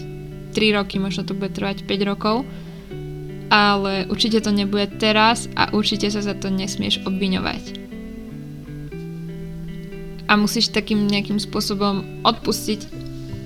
3 0.55 0.77
roky, 0.79 1.03
možno 1.03 1.27
to 1.27 1.35
bude 1.35 1.51
trvať 1.55 1.83
5 1.83 2.11
rokov, 2.11 2.47
ale 3.51 4.07
určite 4.07 4.41
to 4.43 4.55
nebude 4.55 4.99
teraz 5.03 5.51
a 5.59 5.71
určite 5.75 6.11
sa 6.11 6.23
za 6.23 6.35
to 6.39 6.51
nesmieš 6.51 7.03
obviňovať. 7.03 7.83
A 10.25 10.41
musíš 10.41 10.73
takým 10.73 11.05
nejakým 11.05 11.37
spôsobom 11.37 12.25
odpustiť 12.25 12.89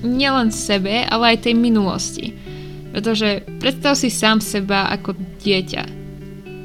nielen 0.07 0.54
sebe, 0.54 1.02
ale 1.11 1.35
aj 1.35 1.50
tej 1.50 1.54
minulosti. 1.59 2.38
Pretože 2.98 3.46
predstav 3.62 3.94
si 3.94 4.11
sám 4.11 4.42
seba 4.42 4.90
ako 4.90 5.14
dieťa. 5.38 5.87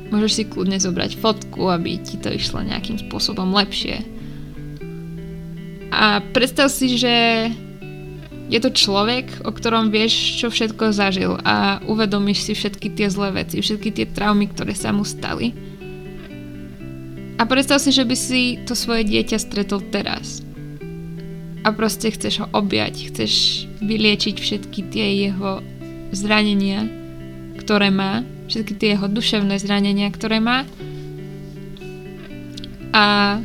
Môžeš 0.10 0.32
si 0.34 0.44
kľudne 0.50 0.82
zobrať 0.82 1.22
fotku, 1.22 1.70
aby 1.70 2.02
ti 2.02 2.18
to 2.18 2.34
išlo 2.34 2.66
nejakým 2.66 2.98
spôsobom 3.06 3.54
lepšie. 3.54 4.02
A 5.94 6.26
predstav 6.34 6.74
si, 6.74 6.98
že 6.98 7.14
je 8.50 8.58
to 8.58 8.74
človek, 8.74 9.30
o 9.46 9.54
ktorom 9.54 9.94
vieš, 9.94 10.42
čo 10.42 10.50
všetko 10.50 10.90
zažil 10.90 11.38
a 11.46 11.78
uvedomíš 11.86 12.50
si 12.50 12.58
všetky 12.58 12.98
tie 12.98 13.14
zlé 13.14 13.46
veci, 13.46 13.62
všetky 13.62 13.94
tie 13.94 14.10
traumy, 14.10 14.50
ktoré 14.50 14.74
sa 14.74 14.90
mu 14.90 15.06
stali. 15.06 15.54
A 17.38 17.46
predstav 17.46 17.78
si, 17.78 17.94
že 17.94 18.10
by 18.10 18.16
si 18.18 18.58
to 18.66 18.74
svoje 18.74 19.06
dieťa 19.06 19.38
stretol 19.38 19.86
teraz. 19.94 20.42
A 21.62 21.70
proste 21.70 22.10
chceš 22.10 22.42
ho 22.42 22.48
objať, 22.58 23.14
chceš 23.14 23.66
vyliečiť 23.86 24.36
všetky 24.42 24.90
tie 24.90 25.30
jeho 25.30 25.62
zranenia, 26.14 26.88
ktoré 27.60 27.90
má, 27.90 28.22
všetky 28.48 28.74
tie 28.78 28.90
jeho 28.96 29.10
duševné 29.10 29.58
zranenia, 29.60 30.10
ktoré 30.14 30.40
má. 30.40 30.66
A 32.94 33.38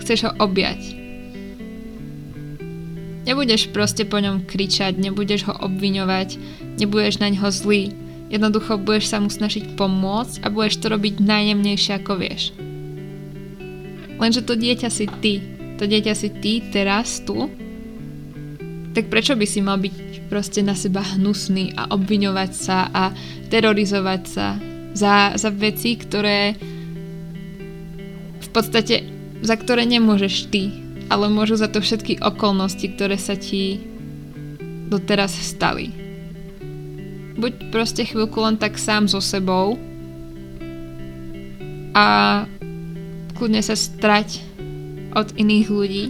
chceš 0.00 0.26
ho 0.26 0.32
objať 0.40 1.02
Nebudeš 3.22 3.70
proste 3.70 4.02
po 4.02 4.18
ňom 4.18 4.42
kričať, 4.42 4.98
nebudeš 4.98 5.46
ho 5.46 5.54
obviňovať, 5.54 6.42
nebudeš 6.82 7.22
na 7.22 7.30
ňo 7.30 7.54
zlý. 7.54 7.94
Jednoducho 8.34 8.82
budeš 8.82 9.14
sa 9.14 9.22
mu 9.22 9.30
snažiť 9.30 9.78
pomôcť 9.78 10.42
a 10.42 10.50
budeš 10.50 10.82
to 10.82 10.90
robiť 10.90 11.22
najjemnejšie 11.22 11.92
ako 12.02 12.18
vieš. 12.18 12.50
Lenže 14.18 14.42
to 14.42 14.58
dieťa 14.58 14.88
si 14.90 15.06
ty. 15.22 15.38
To 15.78 15.86
dieťa 15.86 16.14
si 16.18 16.28
ty 16.42 16.66
teraz 16.74 17.22
tu. 17.22 17.46
Tak 18.92 19.06
prečo 19.06 19.38
by 19.38 19.46
si 19.46 19.62
mal 19.62 19.78
byť 19.78 19.94
proste 20.32 20.64
na 20.64 20.72
seba 20.72 21.04
hnusný 21.04 21.76
a 21.76 21.92
obviňovať 21.92 22.50
sa 22.56 22.88
a 22.88 23.12
terorizovať 23.52 24.22
sa 24.24 24.56
za, 24.96 25.36
za 25.36 25.50
veci, 25.52 26.00
ktoré 26.00 26.56
v 28.40 28.48
podstate 28.48 29.04
za 29.42 29.58
ktoré 29.58 29.84
nemôžeš 29.84 30.48
ty 30.48 30.82
ale 31.12 31.28
môžu 31.28 31.60
za 31.60 31.68
to 31.68 31.84
všetky 31.84 32.24
okolnosti, 32.24 32.88
ktoré 32.96 33.20
sa 33.20 33.36
ti 33.36 33.76
doteraz 34.88 35.36
stali. 35.36 35.92
Buď 37.36 37.68
proste 37.68 38.08
chvíľku 38.08 38.40
len 38.40 38.56
tak 38.56 38.80
sám 38.80 39.12
so 39.12 39.20
sebou 39.20 39.76
a 41.92 42.06
kľudne 43.36 43.60
sa 43.60 43.76
strať 43.76 44.40
od 45.12 45.36
iných 45.36 45.68
ľudí 45.68 46.04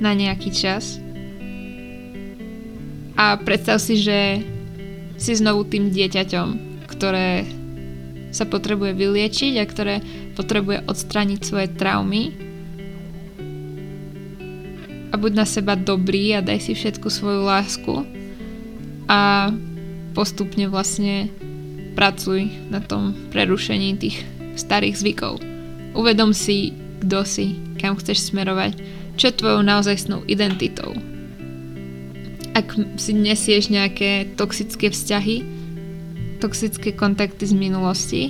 na 0.00 0.16
nejaký 0.16 0.56
čas 0.56 1.01
a 3.16 3.36
predstav 3.40 3.78
si, 3.78 4.00
že 4.00 4.42
si 5.20 5.32
znovu 5.36 5.68
tým 5.68 5.92
dieťaťom, 5.92 6.48
ktoré 6.88 7.46
sa 8.32 8.48
potrebuje 8.48 8.96
vyliečiť 8.96 9.60
a 9.60 9.64
ktoré 9.68 9.94
potrebuje 10.32 10.88
odstrániť 10.88 11.40
svoje 11.44 11.68
traumy 11.76 12.32
a 15.12 15.14
buď 15.20 15.32
na 15.36 15.44
seba 15.44 15.76
dobrý 15.76 16.32
a 16.32 16.40
daj 16.40 16.64
si 16.64 16.72
všetku 16.72 17.12
svoju 17.12 17.44
lásku 17.44 17.94
a 19.06 19.52
postupne 20.16 20.64
vlastne 20.72 21.28
pracuj 21.92 22.48
na 22.72 22.80
tom 22.80 23.12
prerušení 23.28 24.00
tých 24.00 24.24
starých 24.56 24.96
zvykov. 24.96 25.44
Uvedom 25.92 26.32
si, 26.32 26.72
kto 27.04 27.28
si, 27.28 27.60
kam 27.76 28.00
chceš 28.00 28.32
smerovať, 28.32 28.80
čo 29.20 29.28
je 29.28 29.36
tvojou 29.36 29.60
naozajstnou 29.60 30.24
identitou. 30.24 31.11
Ak 32.52 32.76
si 33.00 33.12
nesieš 33.16 33.72
nejaké 33.72 34.36
toxické 34.36 34.92
vzťahy, 34.92 35.44
toxické 36.42 36.92
kontakty 36.92 37.48
z 37.48 37.54
minulosti, 37.56 38.22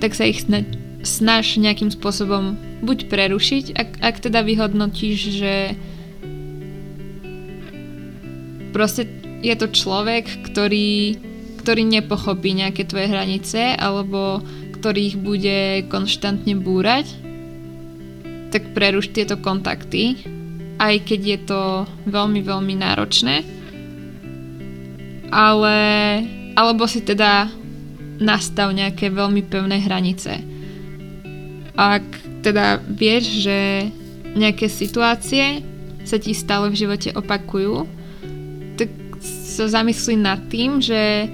tak 0.00 0.14
sa 0.14 0.24
ich 0.24 0.46
snaž 1.02 1.58
nejakým 1.58 1.90
spôsobom 1.92 2.56
buď 2.86 3.10
prerušiť, 3.10 3.64
ak, 3.74 3.88
ak 4.00 4.16
teda 4.24 4.40
vyhodnotíš, 4.46 5.18
že 5.42 5.54
proste 8.70 9.08
je 9.40 9.54
to 9.56 9.68
človek, 9.72 10.28
ktorý, 10.52 11.16
ktorý 11.60 11.82
nepochopí 11.86 12.56
nejaké 12.56 12.84
tvoje 12.88 13.08
hranice 13.08 13.76
alebo 13.76 14.40
ktorých 14.80 15.14
bude 15.18 15.58
konštantne 15.88 16.54
búrať, 16.60 17.08
tak 18.52 18.72
preruš 18.76 19.10
tieto 19.10 19.40
kontakty, 19.40 20.35
aj 20.76 20.94
keď 21.08 21.20
je 21.24 21.38
to 21.48 21.62
veľmi, 22.08 22.40
veľmi 22.44 22.74
náročné. 22.76 23.44
Ale, 25.32 25.76
alebo 26.54 26.86
si 26.86 27.02
teda 27.02 27.50
nastav 28.20 28.72
nejaké 28.72 29.12
veľmi 29.12 29.44
pevné 29.44 29.82
hranice. 29.84 30.40
Ak 31.76 32.04
teda 32.40 32.80
vieš, 32.88 33.44
že 33.44 33.90
nejaké 34.36 34.68
situácie 34.68 35.64
sa 36.06 36.16
ti 36.20 36.32
stále 36.32 36.70
v 36.70 36.78
živote 36.78 37.10
opakujú, 37.12 37.84
tak 38.78 38.88
sa 39.20 39.66
zamyslí 39.66 40.16
nad 40.20 40.40
tým, 40.48 40.78
že 40.78 41.26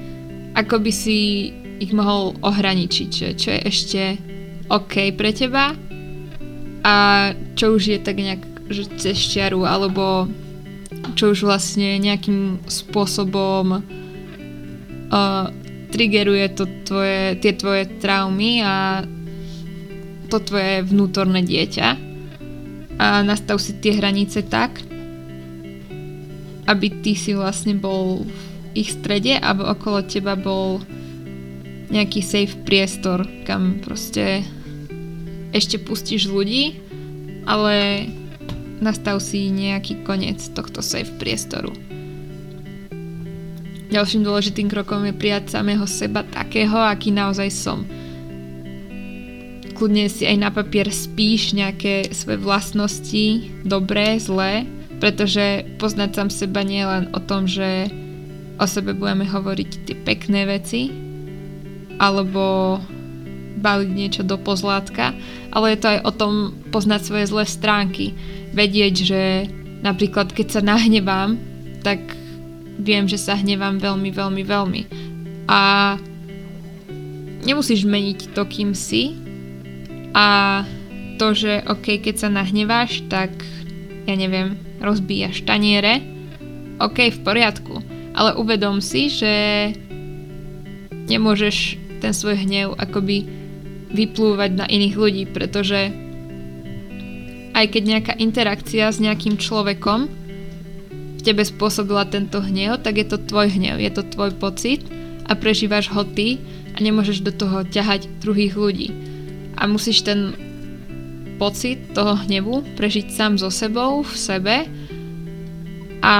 ako 0.57 0.81
by 0.83 0.92
si 0.92 1.50
ich 1.83 1.92
mohol 1.92 2.38
ohraničiť, 2.40 3.11
že 3.11 3.28
čo 3.35 3.48
je 3.52 3.61
ešte 3.66 4.02
OK 4.70 5.12
pre 5.18 5.35
teba 5.35 5.74
a 6.83 6.94
čo 7.59 7.74
už 7.74 7.83
je 7.94 7.98
tak 7.98 8.16
nejak 8.18 8.51
že 8.72 8.85
cez 8.96 9.16
čiaru, 9.16 9.64
alebo 9.64 10.28
čo 11.14 11.32
už 11.32 11.44
vlastne 11.48 11.96
nejakým 12.00 12.64
spôsobom 12.68 13.80
uh, 15.12 15.46
triggeruje 15.92 16.46
to 16.56 16.64
tvoje, 16.88 17.37
tie 17.40 17.52
tvoje 17.52 17.85
traumy 18.00 18.64
a 18.64 19.04
to 20.32 20.40
tvoje 20.40 20.88
vnútorné 20.88 21.44
dieťa. 21.44 21.88
A 22.96 23.20
nastav 23.20 23.61
si 23.61 23.76
tie 23.76 23.92
hranice 23.96 24.46
tak, 24.46 24.80
aby 26.64 26.87
ty 27.04 27.12
si 27.12 27.37
vlastne 27.37 27.76
bol 27.76 28.24
v 28.24 28.37
ich 28.72 28.96
strede, 28.96 29.37
aby 29.37 29.68
okolo 29.68 30.00
teba 30.08 30.32
bol 30.32 30.80
nejaký 31.92 32.24
safe 32.24 32.56
priestor, 32.64 33.28
kam 33.44 33.85
proste 33.85 34.40
ešte 35.52 35.76
pustíš 35.76 36.32
ľudí, 36.32 36.80
ale 37.44 38.08
nastav 38.83 39.23
si 39.23 39.49
nejaký 39.49 40.03
koniec 40.03 40.42
tohto 40.53 40.83
safe 40.83 41.14
priestoru. 41.23 41.71
Ďalším 43.95 44.27
dôležitým 44.27 44.66
krokom 44.66 45.07
je 45.07 45.14
prijať 45.14 45.55
samého 45.55 45.87
seba 45.87 46.27
takého, 46.27 46.75
aký 46.75 47.14
naozaj 47.14 47.49
som 47.55 47.87
kľudne 49.83 50.07
si 50.07 50.23
aj 50.23 50.38
na 50.38 50.55
papier 50.55 50.87
spíš 50.95 51.59
nejaké 51.59 52.14
svoje 52.14 52.38
vlastnosti, 52.38 53.51
dobré, 53.66 54.14
zlé, 54.23 54.62
pretože 55.03 55.66
poznať 55.83 56.11
sám 56.14 56.31
seba 56.31 56.62
nie 56.62 56.79
je 56.79 56.87
len 56.87 57.05
o 57.11 57.18
tom, 57.18 57.51
že 57.51 57.90
o 58.62 58.66
sebe 58.71 58.95
budeme 58.95 59.27
hovoriť 59.27 59.71
tie 59.83 59.97
pekné 60.07 60.47
veci, 60.47 60.87
alebo 61.99 62.79
baliť 63.62 63.90
niečo 63.94 64.22
do 64.27 64.35
pozlátka, 64.37 65.14
ale 65.55 65.72
je 65.72 65.79
to 65.79 65.87
aj 65.94 66.01
o 66.03 66.12
tom 66.12 66.35
poznať 66.75 67.01
svoje 67.07 67.25
zlé 67.31 67.44
stránky. 67.46 68.12
Vedieť, 68.53 68.94
že 69.07 69.22
napríklad 69.87 70.35
keď 70.35 70.59
sa 70.59 70.61
nahnevám, 70.61 71.38
tak 71.87 72.03
viem, 72.83 73.07
že 73.07 73.16
sa 73.16 73.38
hnevám 73.38 73.79
veľmi, 73.79 74.11
veľmi, 74.11 74.42
veľmi. 74.42 74.83
A 75.46 75.94
nemusíš 77.46 77.87
meniť 77.87 78.35
to, 78.35 78.42
kým 78.46 78.75
si, 78.75 79.18
a 80.12 80.61
to, 81.16 81.33
že 81.33 81.64
ok, 81.64 82.03
keď 82.03 82.14
sa 82.16 82.29
nahneváš, 82.29 83.07
tak 83.09 83.33
ja 84.05 84.14
neviem, 84.18 84.59
rozbíjaš 84.83 85.46
taniere, 85.48 86.03
ok, 86.77 87.14
v 87.14 87.20
poriadku, 87.25 87.75
ale 88.12 88.37
uvedom 88.37 88.83
si, 88.85 89.09
že 89.09 89.35
nemôžeš 91.09 91.79
ten 92.03 92.12
svoj 92.12 92.42
hnev 92.42 92.75
akoby 92.77 93.41
vyplúvať 93.92 94.50
na 94.57 94.66
iných 94.66 94.94
ľudí, 94.96 95.24
pretože 95.28 95.92
aj 97.52 97.64
keď 97.68 97.83
nejaká 97.85 98.12
interakcia 98.16 98.88
s 98.88 98.98
nejakým 98.98 99.37
človekom 99.37 100.09
v 101.18 101.20
tebe 101.20 101.44
spôsobila 101.44 102.09
tento 102.09 102.40
hnev, 102.40 102.81
tak 102.81 102.98
je 102.98 103.07
to 103.07 103.20
tvoj 103.20 103.52
hnev, 103.52 103.78
je 103.78 103.92
to 103.92 104.02
tvoj 104.09 104.33
pocit 104.40 104.83
a 105.28 105.37
prežívaš 105.37 105.92
ho 105.92 106.02
ty 106.02 106.40
a 106.72 106.81
nemôžeš 106.81 107.22
do 107.22 107.31
toho 107.31 107.62
ťahať 107.68 108.09
druhých 108.24 108.57
ľudí 108.57 108.88
a 109.61 109.68
musíš 109.68 110.02
ten 110.02 110.35
pocit 111.37 111.78
toho 111.92 112.16
hnevu 112.26 112.64
prežiť 112.78 113.12
sám 113.12 113.37
so 113.37 113.52
sebou, 113.52 114.02
v 114.02 114.14
sebe 114.16 114.57
a 116.02 116.14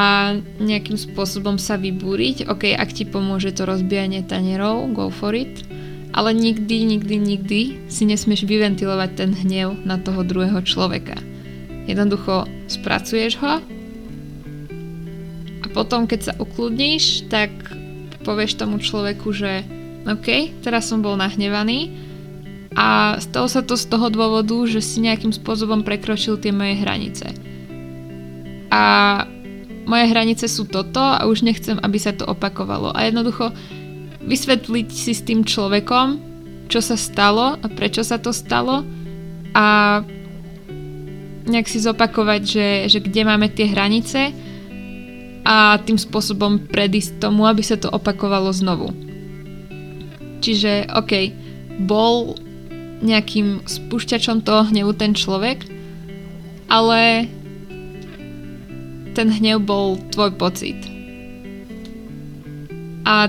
nejakým 0.63 0.95
spôsobom 0.95 1.59
sa 1.59 1.75
vybúriť. 1.75 2.47
Ok, 2.47 2.71
ak 2.71 2.91
ti 2.95 3.03
pomôže 3.03 3.51
to 3.51 3.67
rozbijanie 3.67 4.23
tanierov, 4.23 4.95
go 4.95 5.11
for 5.11 5.35
it. 5.35 5.67
Ale 6.13 6.37
nikdy, 6.37 6.85
nikdy, 6.85 7.17
nikdy 7.17 7.61
si 7.89 8.05
nesmieš 8.05 8.45
vyventilovať 8.45 9.11
ten 9.17 9.31
hnev 9.33 9.81
na 9.89 9.97
toho 9.97 10.21
druhého 10.21 10.61
človeka. 10.61 11.17
Jednoducho 11.89 12.45
spracuješ 12.69 13.41
ho 13.41 13.65
a 15.63 15.67
potom, 15.73 16.05
keď 16.05 16.21
sa 16.21 16.33
ukludníš, 16.37 17.27
tak 17.33 17.51
povieš 18.23 18.61
tomu 18.61 18.79
človeku, 18.79 19.33
že 19.33 19.65
OK, 20.05 20.61
teraz 20.61 20.93
som 20.93 21.01
bol 21.01 21.17
nahnevaný, 21.17 21.91
a 22.73 23.21
stalo 23.21 23.49
sa 23.53 23.61
to 23.61 23.77
z 23.77 23.85
toho 23.89 24.09
dôvodu, 24.09 24.57
že 24.65 24.81
si 24.81 25.05
nejakým 25.05 25.33
spôsobom 25.33 25.85
prekročil 25.85 26.41
tie 26.41 26.53
moje 26.55 26.81
hranice. 26.81 27.29
A 28.73 28.83
moje 29.85 30.05
hranice 30.09 30.49
sú 30.49 30.65
toto 30.65 31.01
a 31.01 31.29
už 31.29 31.45
nechcem, 31.45 31.77
aby 31.77 31.99
sa 32.01 32.17
to 32.17 32.25
opakovalo. 32.25 32.97
A 32.97 33.05
jednoducho 33.05 33.53
vysvetliť 34.27 34.89
si 34.91 35.13
s 35.13 35.23
tým 35.27 35.43
človekom, 35.43 36.19
čo 36.71 36.81
sa 36.81 36.97
stalo 36.97 37.59
a 37.59 37.67
prečo 37.69 38.01
sa 38.07 38.17
to 38.17 38.33
stalo 38.33 38.87
a 39.53 40.01
nejak 41.45 41.69
si 41.69 41.83
zopakovať, 41.83 42.41
že, 42.47 42.69
že 42.89 42.99
kde 43.03 43.23
máme 43.27 43.51
tie 43.51 43.69
hranice 43.69 44.33
a 45.43 45.77
tým 45.83 45.99
spôsobom 45.99 46.71
predísť 46.71 47.19
tomu, 47.19 47.45
aby 47.51 47.61
sa 47.67 47.75
to 47.75 47.91
opakovalo 47.91 48.55
znovu. 48.55 48.95
Čiže, 50.43 50.91
OK, 50.95 51.13
bol 51.83 52.39
nejakým 53.03 53.67
spúšťačom 53.67 54.47
toho 54.47 54.71
hnevu 54.71 54.95
ten 54.95 55.13
človek, 55.13 55.67
ale 56.71 57.27
ten 59.13 59.29
hnev 59.29 59.67
bol 59.67 59.99
tvoj 60.15 60.31
pocit. 60.39 60.79
A 63.03 63.27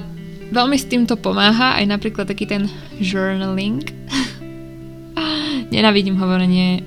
veľmi 0.54 0.78
s 0.78 0.86
týmto 0.86 1.18
pomáha 1.18 1.76
aj 1.82 1.86
napríklad 1.90 2.30
taký 2.30 2.46
ten 2.46 2.70
journaling. 3.02 3.82
Nenávidím 5.76 6.16
hovorenie 6.22 6.86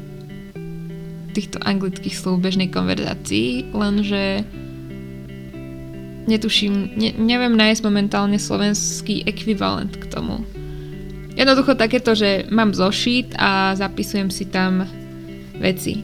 týchto 1.35 1.61
anglických 1.61 2.17
slov 2.17 2.41
bežnej 2.41 2.73
konverzácii, 2.73 3.75
lenže 3.77 4.47
netuším, 6.25 6.97
ne, 6.97 7.11
neviem 7.19 7.53
nájsť 7.53 7.85
momentálne 7.85 8.41
slovenský 8.41 9.29
ekvivalent 9.29 10.01
k 10.01 10.09
tomu. 10.09 10.41
Jednoducho 11.37 11.77
takéto, 11.77 12.17
že 12.17 12.49
mám 12.49 12.73
zošit 12.73 13.37
a 13.37 13.77
zapisujem 13.77 14.33
si 14.33 14.49
tam 14.49 14.89
veci. 15.61 16.01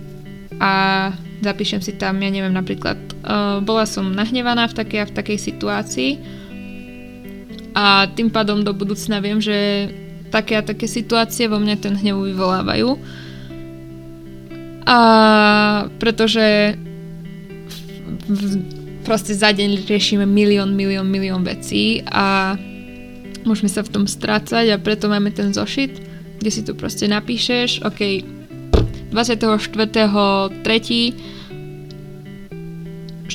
A 0.60 1.08
zapíšem 1.40 1.80
si 1.80 1.96
tam, 1.96 2.20
ja 2.20 2.28
neviem, 2.28 2.52
napríklad 2.52 3.00
uh, 3.24 3.58
bola 3.64 3.88
som 3.88 4.12
nahnevaná 4.12 4.68
v 4.68 4.76
takej 4.76 5.00
a 5.00 5.08
v 5.08 5.16
takej 5.16 5.38
situácii 5.40 6.10
a 7.72 8.04
tým 8.12 8.28
pádom 8.28 8.60
do 8.60 8.76
budúcna 8.76 9.20
viem, 9.20 9.40
že 9.40 9.88
také 10.32 10.56
a 10.56 10.64
také 10.64 10.88
situácie 10.88 11.48
vo 11.48 11.60
mne 11.60 11.76
ten 11.76 11.92
hnev 11.92 12.16
vyvolávajú. 12.32 12.96
A 14.88 14.98
pretože 16.00 16.76
v, 17.68 17.76
v, 18.28 18.34
proste 19.04 19.36
za 19.36 19.52
deň 19.52 19.84
riešime 19.84 20.24
milión, 20.24 20.72
milión, 20.72 21.08
milión 21.08 21.44
vecí 21.44 22.00
a 22.08 22.56
môžeme 23.44 23.68
sa 23.68 23.84
v 23.84 23.92
tom 23.92 24.04
strácať 24.08 24.72
a 24.72 24.80
preto 24.80 25.12
máme 25.12 25.30
ten 25.30 25.52
zošit, 25.52 26.00
kde 26.40 26.50
si 26.50 26.64
to 26.64 26.74
proste 26.74 27.06
napíšeš, 27.06 27.84
ok, 27.86 28.00
24.3. 29.12 31.41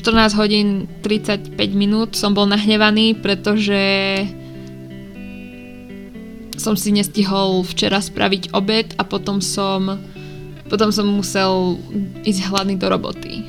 14 0.08 0.40
hodín 0.40 0.88
35 1.04 1.60
minút 1.76 2.16
som 2.16 2.32
bol 2.32 2.48
nahnevaný, 2.48 3.20
pretože 3.20 3.76
som 6.56 6.80
si 6.80 6.96
nestihol 6.96 7.68
včera 7.68 8.00
spraviť 8.00 8.56
obed 8.56 8.96
a 8.96 9.04
potom 9.04 9.44
som 9.44 10.00
potom 10.72 10.96
som 10.96 11.12
musel 11.12 11.76
ísť 12.24 12.40
hladný 12.48 12.80
do 12.80 12.88
roboty. 12.88 13.44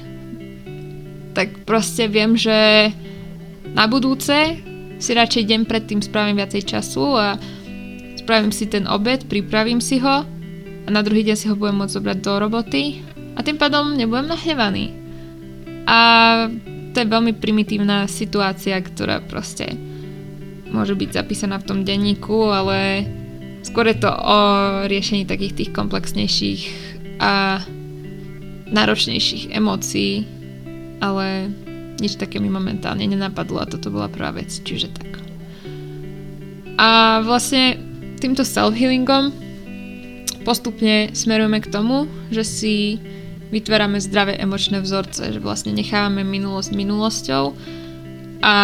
Tak 1.39 1.63
proste 1.63 2.11
viem, 2.11 2.35
že 2.35 2.91
na 3.71 3.87
budúce 3.87 4.59
si 4.99 5.11
radšej 5.15 5.47
deň 5.47 5.61
predtým 5.63 6.03
spravím 6.03 6.43
viacej 6.43 6.75
času 6.75 7.07
a 7.15 7.39
spravím 8.19 8.51
si 8.51 8.67
ten 8.67 8.91
obed, 8.91 9.31
pripravím 9.31 9.79
si 9.79 10.03
ho 10.03 10.27
a 10.83 10.89
na 10.91 11.07
druhý 11.07 11.23
deň 11.23 11.37
si 11.39 11.47
ho 11.47 11.55
budem 11.55 11.87
môcť 11.87 11.95
zobrať 12.03 12.19
do 12.19 12.33
roboty 12.35 12.83
a 13.39 13.47
tým 13.47 13.63
pádom 13.63 13.95
nebudem 13.95 14.27
nahnevaný. 14.27 14.98
A 15.89 15.99
to 16.93 16.97
je 17.01 17.09
veľmi 17.09 17.33
primitívna 17.41 18.05
situácia, 18.05 18.77
ktorá 18.77 19.25
proste 19.25 19.73
môže 20.69 20.93
byť 20.93 21.17
zapísaná 21.17 21.57
v 21.57 21.65
tom 21.65 21.79
denníku, 21.81 22.53
ale 22.53 23.09
skôr 23.65 23.89
je 23.89 23.97
to 23.97 24.13
o 24.13 24.39
riešení 24.85 25.25
takých 25.25 25.57
tých 25.65 25.71
komplexnejších 25.73 26.63
a 27.25 27.65
náročnejších 28.69 29.49
emócií, 29.57 30.29
ale 31.01 31.49
nič 31.99 32.21
také 32.21 32.37
mi 32.39 32.53
momentálne 32.53 33.09
nenapadlo 33.09 33.65
a 33.65 33.71
toto 33.71 33.89
bola 33.89 34.13
prvá 34.13 34.31
vec, 34.37 34.53
čiže 34.53 34.93
tak. 34.93 35.09
A 36.79 37.19
vlastne 37.25 37.81
týmto 38.21 38.45
self-healingom 38.47 39.35
postupne 40.47 41.11
smerujeme 41.17 41.59
k 41.59 41.73
tomu, 41.73 42.07
že 42.31 42.45
si 42.47 42.77
vytvárame 43.49 44.01
zdravé 44.01 44.37
emočné 44.37 44.81
vzorce, 44.81 45.33
že 45.33 45.41
vlastne 45.41 45.73
nechávame 45.73 46.25
minulosť 46.25 46.71
minulosťou 46.73 47.45
a 48.39 48.57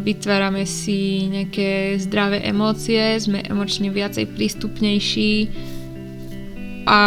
vytvárame 0.00 0.64
si 0.64 1.28
nejaké 1.28 2.00
zdravé 2.00 2.42
emócie, 2.48 3.20
sme 3.20 3.44
emočne 3.44 3.92
viacej 3.92 4.24
prístupnejší 4.32 5.32
a 6.88 7.00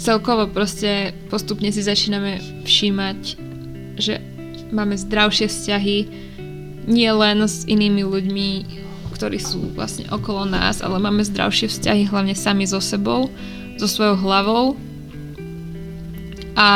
celkovo 0.00 0.50
proste 0.50 1.14
postupne 1.30 1.70
si 1.70 1.84
začíname 1.84 2.42
všímať 2.66 3.50
že 4.00 4.18
máme 4.72 4.96
zdravšie 4.96 5.46
vzťahy 5.46 5.96
nie 6.88 7.10
len 7.12 7.44
s 7.44 7.68
inými 7.68 8.02
ľuďmi, 8.02 8.48
ktorí 9.14 9.36
sú 9.36 9.76
vlastne 9.76 10.08
okolo 10.08 10.48
nás, 10.48 10.80
ale 10.80 10.96
máme 10.96 11.20
zdravšie 11.22 11.68
vzťahy 11.68 12.08
hlavne 12.08 12.32
sami 12.32 12.64
so 12.64 12.80
sebou, 12.80 13.28
so 13.76 13.86
svojou 13.86 14.16
hlavou. 14.16 14.64
A 16.60 16.68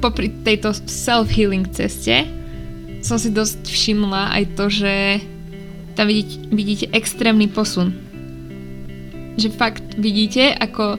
popri 0.00 0.32
tejto 0.40 0.72
self-healing 0.72 1.68
ceste 1.68 2.24
som 3.04 3.20
si 3.20 3.28
dosť 3.28 3.68
všimla 3.68 4.32
aj 4.40 4.44
to, 4.56 4.64
že 4.72 4.94
tam 5.92 6.08
vidíte, 6.08 6.36
vidíte 6.48 6.86
extrémny 6.96 7.44
posun. 7.52 7.92
Že 9.36 9.52
fakt 9.52 9.84
vidíte, 10.00 10.56
ako 10.56 10.96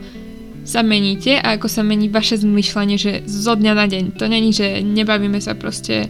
sa 0.61 0.85
meníte 0.85 1.41
a 1.41 1.57
ako 1.57 1.71
sa 1.71 1.81
mení 1.81 2.11
vaše 2.11 2.37
zmyšľanie, 2.37 2.97
že 3.01 3.11
zo 3.25 3.57
dňa 3.57 3.73
na 3.73 3.85
deň. 3.89 4.03
To 4.21 4.29
není, 4.29 4.53
že 4.53 4.85
nebavíme 4.85 5.41
sa 5.41 5.57
proste 5.57 6.05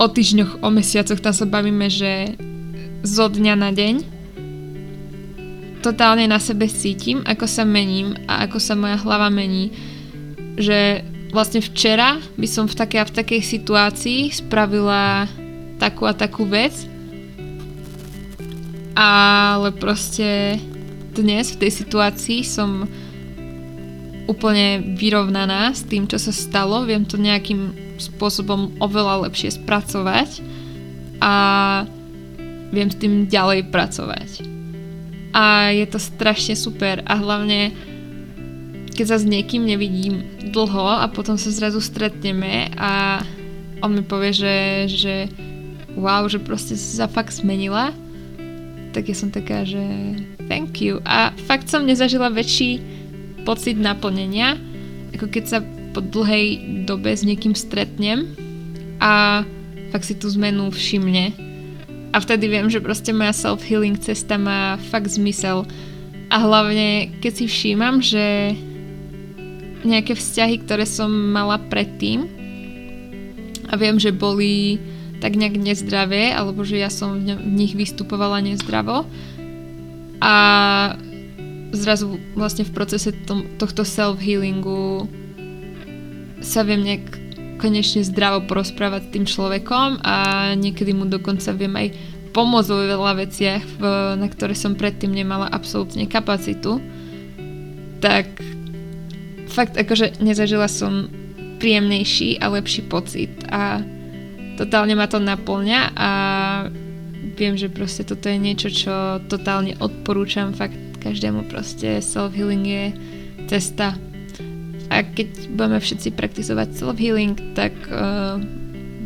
o 0.00 0.06
týždňoch, 0.08 0.64
o 0.64 0.68
mesiacoch, 0.72 1.20
tam 1.20 1.34
sa 1.36 1.44
bavíme, 1.44 1.90
že 1.92 2.32
zo 3.04 3.28
dňa 3.28 3.54
na 3.60 3.74
deň. 3.76 4.19
Totálne 5.80 6.28
na 6.28 6.36
sebe 6.36 6.68
cítim, 6.68 7.24
ako 7.24 7.48
sa 7.48 7.64
mením 7.64 8.12
a 8.28 8.44
ako 8.44 8.60
sa 8.60 8.76
moja 8.76 9.00
hlava 9.00 9.32
mení. 9.32 9.72
Že 10.60 11.00
vlastne 11.32 11.64
včera 11.64 12.20
by 12.36 12.44
som 12.44 12.68
v 12.68 12.76
takej 12.76 13.00
a 13.00 13.08
v 13.08 13.16
takej 13.16 13.40
situácii 13.40 14.20
spravila 14.28 15.24
takú 15.80 16.04
a 16.04 16.12
takú 16.12 16.44
vec, 16.44 16.76
ale 18.92 19.72
proste 19.72 20.60
dnes 21.16 21.56
v 21.56 21.64
tej 21.64 21.72
situácii 21.72 22.44
som 22.44 22.84
úplne 24.28 24.94
vyrovnaná 25.00 25.72
s 25.72 25.88
tým, 25.88 26.04
čo 26.04 26.20
sa 26.20 26.30
stalo. 26.30 26.84
Viem 26.84 27.08
to 27.08 27.16
nejakým 27.16 27.72
spôsobom 27.96 28.76
oveľa 28.84 29.26
lepšie 29.26 29.56
spracovať 29.56 30.44
a 31.24 31.34
viem 32.68 32.92
s 32.92 33.00
tým 33.00 33.26
ďalej 33.26 33.72
pracovať. 33.72 34.59
A 35.30 35.70
je 35.70 35.86
to 35.86 36.02
strašne 36.02 36.58
super 36.58 37.06
a 37.06 37.14
hlavne 37.14 37.70
keď 39.00 39.06
sa 39.06 39.16
s 39.16 39.24
niekým 39.24 39.64
nevidím 39.64 40.26
dlho 40.50 41.00
a 41.00 41.06
potom 41.08 41.38
sa 41.38 41.48
zrazu 41.48 41.80
stretneme 41.80 42.68
a 42.76 43.22
on 43.80 43.96
mi 43.96 44.04
povie, 44.04 44.34
že, 44.36 44.56
že 44.92 45.14
wow, 45.96 46.28
že 46.28 46.42
proste 46.42 46.76
si 46.76 47.00
sa 47.00 47.08
fakt 47.08 47.32
zmenila, 47.32 47.96
tak 48.92 49.08
ja 49.08 49.16
som 49.16 49.30
taká, 49.32 49.64
že 49.64 49.80
thank 50.50 50.82
you. 50.82 50.98
A 51.06 51.32
fakt 51.46 51.70
som 51.70 51.86
nezažila 51.86 52.28
väčší 52.28 52.82
pocit 53.46 53.78
naplnenia, 53.78 54.58
ako 55.16 55.26
keď 55.30 55.44
sa 55.46 55.58
po 55.90 56.04
dlhej 56.04 56.60
dobe 56.86 57.14
s 57.14 57.24
niekým 57.24 57.54
stretnem 57.56 58.36
a 59.00 59.42
fakt 59.90 60.06
si 60.06 60.14
tú 60.14 60.30
zmenu 60.30 60.70
všimne. 60.70 61.34
A 62.10 62.18
vtedy 62.18 62.50
viem, 62.50 62.66
že 62.66 62.82
proste 62.82 63.14
moja 63.14 63.30
self-healing 63.30 63.94
cesta 64.02 64.34
má 64.34 64.74
fakt 64.90 65.14
zmysel. 65.14 65.62
A 66.30 66.36
hlavne, 66.42 67.10
keď 67.22 67.32
si 67.42 67.44
všímam, 67.46 68.02
že 68.02 68.54
nejaké 69.86 70.18
vzťahy, 70.18 70.62
ktoré 70.66 70.84
som 70.84 71.08
mala 71.08 71.56
predtým 71.70 72.28
a 73.70 73.78
viem, 73.78 73.96
že 73.96 74.12
boli 74.12 74.82
tak 75.20 75.36
nejak 75.36 75.56
nezdravé, 75.60 76.32
alebo 76.32 76.64
že 76.64 76.80
ja 76.80 76.88
som 76.88 77.20
v 77.20 77.36
nich 77.44 77.76
vystupovala 77.76 78.40
nezdravo 78.40 79.04
a 80.20 80.34
zrazu 81.70 82.18
vlastne 82.34 82.66
v 82.66 82.74
procese 82.74 83.14
tom, 83.24 83.46
tohto 83.56 83.86
self-healingu 83.86 85.06
sa 86.40 86.64
viem 86.64 86.82
nejak 86.82 87.19
konečne 87.60 88.00
zdravo 88.00 88.48
porozprávať 88.48 89.04
s 89.04 89.12
tým 89.12 89.24
človekom 89.28 90.00
a 90.00 90.16
niekedy 90.56 90.96
mu 90.96 91.04
dokonca 91.04 91.52
viem 91.52 91.76
aj 91.76 91.88
pomôcť 92.32 92.70
vo 92.72 92.80
veľa 92.88 93.12
veciach, 93.20 93.64
na 94.16 94.26
ktoré 94.32 94.56
som 94.56 94.78
predtým 94.78 95.12
nemala 95.12 95.44
absolútne 95.52 96.08
kapacitu. 96.08 96.80
Tak 98.00 98.26
fakt 99.52 99.76
akože 99.76 100.24
nezažila 100.24 100.64
som 100.72 101.12
príjemnejší 101.60 102.40
a 102.40 102.48
lepší 102.48 102.88
pocit 102.88 103.28
a 103.52 103.84
totálne 104.56 104.96
ma 104.96 105.04
to 105.04 105.20
naplňa 105.20 105.92
a 105.92 106.10
viem, 107.36 107.60
že 107.60 107.68
proste 107.68 108.08
toto 108.08 108.32
je 108.32 108.40
niečo, 108.40 108.72
čo 108.72 109.20
totálne 109.28 109.76
odporúčam 109.76 110.56
fakt 110.56 110.78
každému 111.00 111.48
proste 111.48 112.00
self-healing 112.00 112.64
je 112.64 112.84
cesta 113.48 113.96
a 114.90 115.06
keď 115.06 115.54
budeme 115.54 115.78
všetci 115.78 116.08
praktizovať 116.18 116.68
self-healing, 116.74 117.38
tak 117.54 117.72
uh, 117.86 118.42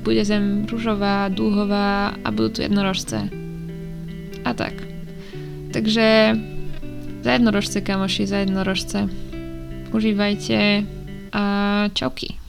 bude 0.01 0.25
zem 0.25 0.65
rúžová, 0.65 1.29
dúhová 1.29 2.17
a 2.25 2.29
budú 2.33 2.59
tu 2.59 2.61
jednorožce. 2.65 3.29
A 4.45 4.51
tak. 4.53 4.77
Takže 5.73 6.37
za 7.25 7.31
jednorožce, 7.33 7.81
kamoši, 7.81 8.29
za 8.29 8.45
jednorožce. 8.45 9.09
Užívajte 9.93 10.85
a 11.33 11.45
čauky. 11.93 12.44